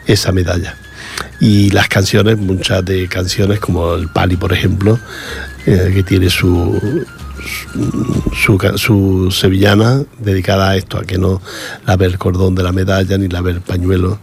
esa 0.05 0.31
medalla. 0.31 0.75
Y 1.39 1.69
las 1.71 1.87
canciones, 1.87 2.37
muchas 2.37 2.83
de 2.85 3.07
canciones 3.07 3.59
como 3.59 3.93
el 3.95 4.07
Pali, 4.07 4.35
por 4.35 4.53
ejemplo, 4.53 4.99
eh, 5.65 5.91
que 5.93 6.03
tiene 6.03 6.29
su, 6.29 7.05
su, 8.35 9.29
sevillana 9.31 10.03
dedicada 10.19 10.69
a 10.69 10.77
esto, 10.77 10.97
a 10.97 11.03
que 11.03 11.17
no 11.17 11.41
lave 11.85 12.05
el 12.05 12.17
cordón 12.17 12.55
de 12.55 12.63
la 12.63 12.71
medalla 12.71 13.17
ni 13.17 13.27
lave 13.27 13.51
el 13.51 13.61
pañuelo 13.61 14.19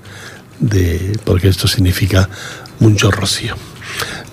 de, 0.59 1.19
porque 1.25 1.49
esto 1.49 1.69
significa 1.69 2.29
mucho 2.79 3.11
rocío. 3.11 3.57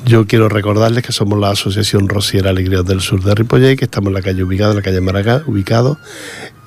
Yo 0.07 0.25
quiero 0.25 0.47
recordarles 0.47 1.03
que 1.03 1.11
somos 1.11 1.37
la 1.37 1.49
Asociación 1.49 2.07
Rociera 2.07 2.51
Alegría 2.51 2.81
del 2.81 3.01
Sur 3.01 3.21
de 3.21 3.35
Ripollet, 3.35 3.75
que 3.75 3.83
estamos 3.83 4.07
en 4.07 4.13
la 4.13 4.21
calle 4.21 4.41
ubicada, 4.41 4.69
en 4.71 4.77
la 4.77 4.81
calle 4.81 5.01
Maracá, 5.01 5.43
ubicado 5.45 5.99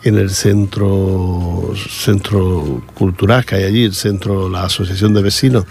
en 0.03 0.19
el 0.19 0.29
centro 0.29 1.73
centro 1.89 2.83
cultural 2.93 3.47
que 3.47 3.55
hay 3.55 3.65
allí, 3.65 3.85
el 3.85 3.95
centro, 3.95 4.51
la 4.51 4.65
asociación 4.65 5.15
de 5.15 5.23
vecinos, 5.23 5.65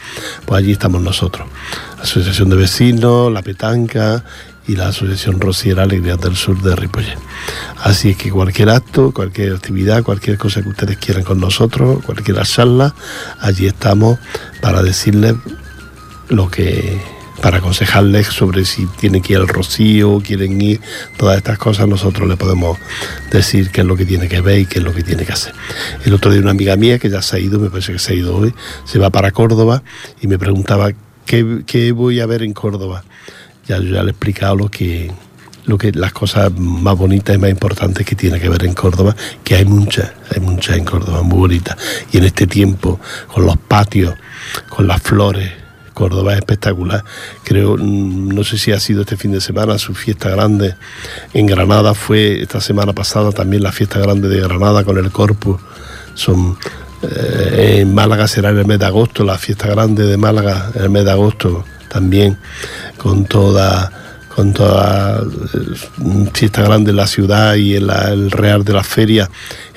pues 0.47 0.57
allí 0.57 0.71
estamos 0.71 1.03
nosotros. 1.03 1.47
Asociación 2.01 2.49
de 2.49 2.55
vecinos, 2.55 3.31
la 3.31 3.43
petanca 3.43 4.23
y 4.65 4.75
la 4.75 4.87
asociación 4.87 5.39
Rociera 5.39 5.83
Alegría 5.83 6.17
del 6.17 6.35
Sur 6.35 6.59
de 6.63 6.75
Ripollet. 6.75 7.19
Así 7.83 8.09
es 8.09 8.17
que 8.17 8.31
cualquier 8.31 8.71
acto, 8.71 9.11
cualquier 9.11 9.53
actividad, 9.53 10.01
cualquier 10.01 10.39
cosa 10.39 10.63
que 10.63 10.69
ustedes 10.69 10.97
quieran 10.97 11.23
con 11.23 11.39
nosotros, 11.39 12.03
cualquier 12.03 12.41
charla, 12.47 12.95
allí 13.39 13.67
estamos 13.67 14.17
para 14.59 14.81
decirles 14.81 15.35
lo 16.29 16.49
que 16.49 17.18
para 17.41 17.57
aconsejarles 17.57 18.27
sobre 18.27 18.65
si 18.65 18.85
tienen 18.85 19.21
que 19.21 19.33
ir 19.33 19.39
al 19.39 19.47
rocío, 19.47 20.21
quieren 20.25 20.61
ir, 20.61 20.79
todas 21.17 21.37
estas 21.37 21.57
cosas, 21.57 21.87
nosotros 21.87 22.27
le 22.27 22.37
podemos 22.37 22.77
decir 23.31 23.71
qué 23.71 23.81
es 23.81 23.87
lo 23.87 23.95
que 23.95 24.05
tiene 24.05 24.27
que 24.27 24.41
ver 24.41 24.59
y 24.59 24.65
qué 24.65 24.79
es 24.79 24.85
lo 24.85 24.93
que 24.93 25.03
tiene 25.03 25.25
que 25.25 25.33
hacer. 25.33 25.53
El 26.05 26.13
otro 26.13 26.31
día 26.31 26.41
una 26.41 26.51
amiga 26.51 26.75
mía 26.75 26.99
que 26.99 27.09
ya 27.09 27.21
se 27.21 27.37
ha 27.37 27.39
ido, 27.39 27.59
me 27.59 27.69
parece 27.69 27.93
que 27.93 27.99
se 27.99 28.13
ha 28.13 28.15
ido 28.15 28.35
hoy, 28.35 28.53
se 28.85 28.99
va 28.99 29.09
para 29.09 29.31
Córdoba 29.31 29.83
y 30.21 30.27
me 30.27 30.37
preguntaba 30.37 30.91
qué, 31.25 31.91
voy 31.93 32.19
a 32.19 32.25
ver 32.25 32.43
en 32.43 32.53
Córdoba. 32.53 33.03
Ya 33.67 33.77
yo 33.77 33.93
ya 33.93 34.03
le 34.03 34.09
he 34.09 34.11
explicado 34.11 34.55
lo 34.55 34.69
que, 34.69 35.11
lo 35.65 35.77
que 35.77 35.91
las 35.91 36.11
cosas 36.11 36.51
más 36.57 36.97
bonitas 36.97 37.35
y 37.35 37.39
más 37.39 37.51
importantes 37.51 38.05
que 38.05 38.15
tiene 38.15 38.39
que 38.39 38.49
ver 38.49 38.65
en 38.65 38.73
Córdoba, 38.73 39.15
que 39.43 39.55
hay 39.55 39.65
muchas, 39.65 40.11
hay 40.33 40.41
muchas 40.41 40.77
en 40.77 40.85
Córdoba, 40.85 41.21
muy 41.21 41.37
bonitas. 41.37 41.77
Y 42.11 42.17
en 42.17 42.23
este 42.23 42.47
tiempo, 42.47 42.99
con 43.27 43.45
los 43.45 43.57
patios, 43.57 44.15
con 44.69 44.87
las 44.87 45.01
flores, 45.01 45.58
Córdoba 45.99 46.31
es 46.31 46.39
espectacular. 46.39 47.03
Creo, 47.43 47.75
mm, 47.75 48.29
no 48.29 48.45
sé 48.45 48.57
si 48.57 48.71
ha 48.71 48.79
sido 48.79 49.01
este 49.01 49.17
fin 49.17 49.33
de 49.33 49.41
semana 49.41 49.77
su 49.77 49.93
fiesta 49.93 50.29
grande 50.29 50.75
en 51.33 51.45
Granada, 51.45 51.93
fue 51.93 52.41
esta 52.41 52.61
semana 52.61 52.93
pasada 52.93 53.33
también 53.33 53.63
la 53.63 53.73
fiesta 53.73 53.99
grande 53.99 54.29
de 54.29 54.39
Granada 54.39 54.85
con 54.85 54.97
el 54.97 55.11
Corpus. 55.11 55.59
Son, 56.13 56.57
eh, 57.01 57.79
en 57.81 57.93
Málaga 57.93 58.29
será 58.29 58.51
en 58.51 58.59
el 58.59 58.65
mes 58.65 58.79
de 58.79 58.85
agosto, 58.85 59.25
la 59.25 59.37
fiesta 59.37 59.67
grande 59.67 60.05
de 60.05 60.15
Málaga 60.15 60.71
en 60.73 60.83
el 60.83 60.89
mes 60.89 61.03
de 61.03 61.11
agosto 61.11 61.65
también, 61.89 62.37
con 62.97 63.25
toda 63.25 63.91
con 64.33 64.53
toda 64.53 65.21
eh, 65.21 66.29
fiesta 66.33 66.61
grande 66.61 66.91
en 66.91 66.97
la 66.97 67.07
ciudad 67.07 67.55
y 67.55 67.75
en 67.75 67.89
el 67.89 68.31
Real 68.31 68.63
de 68.63 68.71
la 68.71 68.85
Feria, 68.85 69.29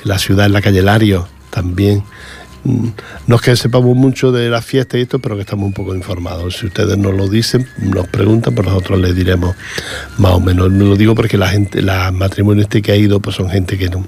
en 0.04 0.08
la 0.08 0.18
ciudad, 0.20 0.46
en 0.46 0.52
la 0.52 0.62
calle 0.62 0.82
Lario 0.82 1.26
también. 1.50 2.04
Mm, 2.64 2.88
no 3.26 3.36
es 3.36 3.42
que 3.42 3.56
sepamos 3.56 3.96
mucho 3.96 4.30
de 4.30 4.48
la 4.48 4.62
fiesta 4.62 4.96
y 4.96 5.02
esto, 5.02 5.18
pero 5.18 5.34
que 5.34 5.42
estamos 5.42 5.66
un 5.66 5.72
poco 5.72 5.94
informados. 5.94 6.58
Si 6.58 6.66
ustedes 6.66 6.96
nos 6.96 7.14
lo 7.14 7.28
dicen, 7.28 7.66
nos 7.78 8.06
preguntan, 8.08 8.54
pues 8.54 8.66
nosotros 8.66 9.00
les 9.00 9.14
diremos 9.16 9.56
más 10.18 10.32
o 10.32 10.40
menos. 10.40 10.70
No 10.70 10.84
lo 10.84 10.96
digo 10.96 11.14
porque 11.14 11.36
la 11.36 11.48
gente, 11.48 11.82
los 11.82 12.12
matrimonios 12.12 12.66
este 12.66 12.82
que 12.82 12.92
ha 12.92 12.96
ido, 12.96 13.20
pues 13.20 13.36
son 13.36 13.50
gente 13.50 13.76
que 13.76 13.88
no, 13.88 14.06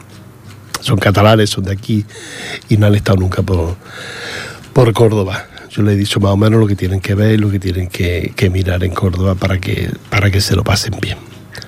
son 0.81 0.99
catalanes, 0.99 1.51
son 1.51 1.65
de 1.65 1.73
aquí 1.73 2.05
y 2.69 2.77
no 2.77 2.87
han 2.87 2.95
estado 2.95 3.19
nunca 3.19 3.43
por, 3.43 3.77
por 4.73 4.93
Córdoba. 4.93 5.47
Yo 5.71 5.83
les 5.83 5.95
he 5.95 5.99
dicho 5.99 6.21
más 6.21 6.31
o 6.31 6.37
menos 6.37 6.61
lo 6.61 6.69
que 6.69 6.77
tienen 6.77 7.01
que 7.01 7.15
ver, 7.15 7.41
lo 7.41 7.51
que 7.51 7.59
tienen 7.59 7.89
que, 7.89 8.33
mirar 8.53 8.85
en 8.85 8.95
Córdoba 8.95 9.35
para 9.35 9.59
que, 9.59 9.91
para 10.09 10.31
que 10.31 10.41
se 10.41 10.55
lo 10.55 10.63
pasen 10.63 10.95
bien. 11.01 11.19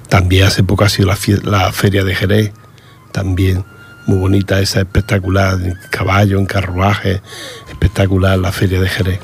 También 0.08 0.44
hace 0.44 0.62
poco 0.62 0.84
ha 0.84 0.88
sido 0.88 1.08
la, 1.08 1.18
la 1.42 1.72
feria 1.72 2.04
de 2.04 2.14
Jerez, 2.14 2.52
también 3.10 3.64
muy 4.06 4.18
bonita 4.18 4.60
esa 4.60 4.80
espectacular, 4.80 5.60
en 5.60 5.78
caballo, 5.90 6.38
en 6.38 6.46
carruaje, 6.46 7.20
espectacular 7.68 8.38
la 8.38 8.52
feria 8.52 8.80
de 8.80 8.88
Jerez. 8.88 9.20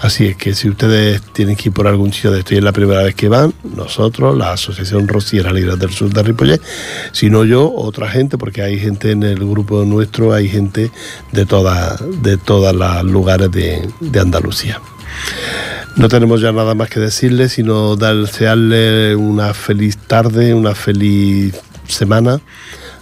Así 0.00 0.26
es 0.26 0.36
que 0.36 0.54
si 0.54 0.70
ustedes 0.70 1.20
tienen 1.34 1.56
que 1.56 1.68
ir 1.68 1.74
por 1.74 1.86
algún 1.86 2.10
sitio 2.10 2.30
de 2.30 2.38
esto 2.38 2.54
y 2.54 2.56
es 2.56 2.64
la 2.64 2.72
primera 2.72 3.02
vez 3.02 3.14
que 3.14 3.28
van, 3.28 3.52
nosotros, 3.76 4.36
la 4.36 4.52
Asociación 4.52 5.06
Rociera 5.06 5.52
Libre 5.52 5.76
del 5.76 5.90
Sur 5.90 6.10
de 6.10 6.22
Ripollet, 6.22 6.62
si 7.12 7.28
no 7.28 7.44
yo, 7.44 7.70
otra 7.70 8.08
gente, 8.08 8.38
porque 8.38 8.62
hay 8.62 8.78
gente 8.78 9.10
en 9.10 9.22
el 9.22 9.38
grupo 9.38 9.84
nuestro, 9.84 10.32
hay 10.32 10.48
gente 10.48 10.90
de, 11.32 11.44
toda, 11.44 11.98
de 12.22 12.38
todos 12.38 12.74
los 12.74 13.04
lugares 13.04 13.50
de, 13.52 13.86
de 14.00 14.20
Andalucía. 14.20 14.80
No 15.96 16.08
tenemos 16.08 16.40
ya 16.40 16.52
nada 16.52 16.74
más 16.74 16.88
que 16.88 17.00
decirles, 17.00 17.52
sino 17.52 17.96
desearle 17.96 19.14
una 19.16 19.52
feliz 19.52 19.98
tarde, 19.98 20.54
una 20.54 20.74
feliz 20.74 21.54
semana 21.86 22.40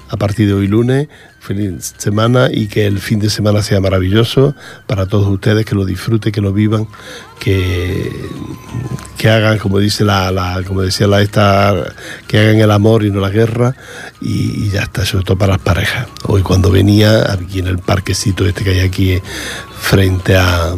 a 0.08 0.16
partir 0.16 0.46
de 0.48 0.54
hoy 0.54 0.66
lunes. 0.66 1.08
Feliz 1.40 1.94
semana 1.96 2.48
y 2.52 2.66
que 2.66 2.86
el 2.86 2.98
fin 2.98 3.20
de 3.20 3.30
semana 3.30 3.62
sea 3.62 3.80
maravilloso 3.80 4.54
para 4.86 5.06
todos 5.06 5.28
ustedes, 5.28 5.64
que 5.64 5.74
lo 5.74 5.84
disfruten, 5.84 6.32
que 6.32 6.40
lo 6.40 6.52
vivan, 6.52 6.88
que, 7.38 8.12
que 9.16 9.30
hagan, 9.30 9.58
como 9.58 9.78
dice 9.78 10.04
la, 10.04 10.62
como 10.66 10.82
decía 10.82 11.06
la 11.06 11.22
esta, 11.22 11.94
que 12.26 12.38
hagan 12.38 12.60
el 12.60 12.70
amor 12.70 13.04
y 13.04 13.10
no 13.10 13.20
la 13.20 13.30
guerra, 13.30 13.74
y, 14.20 14.68
ya 14.70 14.82
está, 14.82 15.06
sobre 15.06 15.24
todo 15.24 15.38
para 15.38 15.52
las 15.52 15.62
parejas. 15.62 16.08
Hoy 16.24 16.42
cuando 16.42 16.70
venía, 16.70 17.32
aquí 17.32 17.60
en 17.60 17.68
el 17.68 17.78
parquecito 17.78 18.46
este 18.46 18.64
que 18.64 18.70
hay 18.70 18.80
aquí 18.80 19.22
frente 19.80 20.36
a 20.36 20.74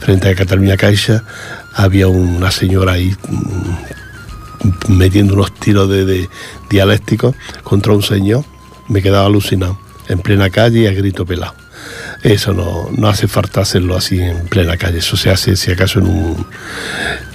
frente 0.00 0.28
a 0.28 0.34
Cataluña 0.34 0.76
Caixa, 0.76 1.24
había 1.74 2.08
una 2.08 2.50
señora 2.50 2.92
ahí 2.92 3.14
mm, 3.28 4.92
metiendo 4.96 5.34
unos 5.34 5.52
tiros 5.54 5.88
de, 5.90 6.04
de 6.04 6.28
dialécticos 6.70 7.34
contra 7.64 7.92
un 7.92 8.02
señor 8.02 8.44
me 8.88 9.02
quedaba 9.02 9.26
alucinado, 9.26 9.78
en 10.08 10.20
plena 10.20 10.50
calle 10.50 10.88
a 10.88 10.92
grito 10.92 11.26
pelado. 11.26 11.54
Eso 12.22 12.52
no, 12.52 12.88
no 12.96 13.08
hace 13.08 13.28
falta 13.28 13.60
hacerlo 13.60 13.96
así 13.96 14.20
en 14.20 14.46
plena 14.48 14.76
calle, 14.76 14.98
eso 14.98 15.16
se 15.16 15.30
hace 15.30 15.56
si 15.56 15.70
acaso 15.70 16.00
en 16.00 16.06
un, 16.06 16.46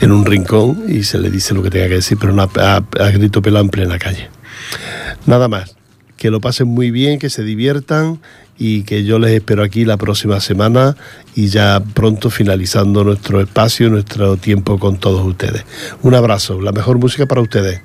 en 0.02 0.12
un 0.12 0.26
rincón 0.26 0.84
y 0.88 1.04
se 1.04 1.18
le 1.18 1.30
dice 1.30 1.54
lo 1.54 1.64
que 1.64 1.70
tenga 1.70 1.88
que 1.88 1.96
decir, 1.96 2.18
pero 2.20 2.36
a, 2.42 2.76
a 2.76 3.10
grito 3.12 3.42
pelado 3.42 3.64
en 3.64 3.72
plena 3.72 4.00
calle. 4.00 4.30
Nada 5.26 5.48
más, 5.48 5.76
que 6.18 6.30
lo 6.30 6.42
pasen 6.42 6.68
muy 6.68 6.92
bien, 6.92 7.20
que 7.20 7.30
se 7.30 7.44
diviertan 7.44 8.20
y 8.58 8.84
que 8.84 9.04
yo 9.04 9.18
les 9.18 9.32
espero 9.32 9.64
aquí 9.64 9.86
la 9.86 9.98
próxima 9.98 10.40
semana 10.40 10.96
y 11.36 11.48
ya 11.48 11.82
pronto 11.96 12.30
finalizando 12.30 13.04
nuestro 13.04 13.42
espacio, 13.42 13.90
nuestro 13.90 14.38
tiempo 14.38 14.78
con 14.78 14.98
todos 14.98 15.26
ustedes. 15.26 15.64
Un 16.04 16.14
abrazo, 16.14 16.62
la 16.62 16.72
mejor 16.72 17.00
música 17.00 17.26
para 17.26 17.42
ustedes. 17.42 17.82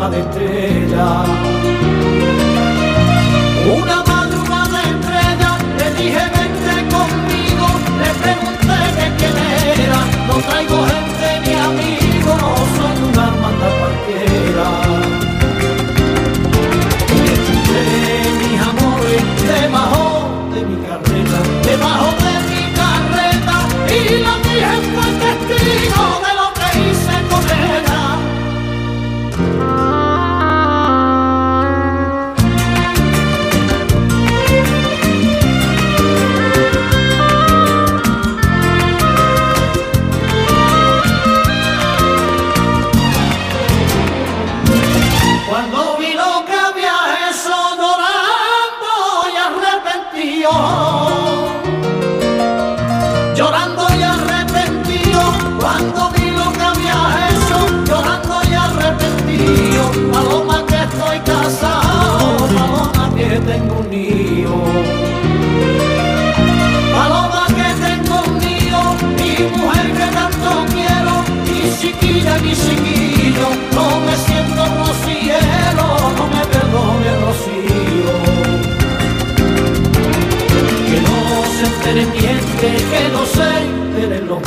cama 0.00 0.08
de 0.08 0.20
estrella. 0.20 1.49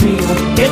Enteren 0.04 0.20
los 0.26 0.63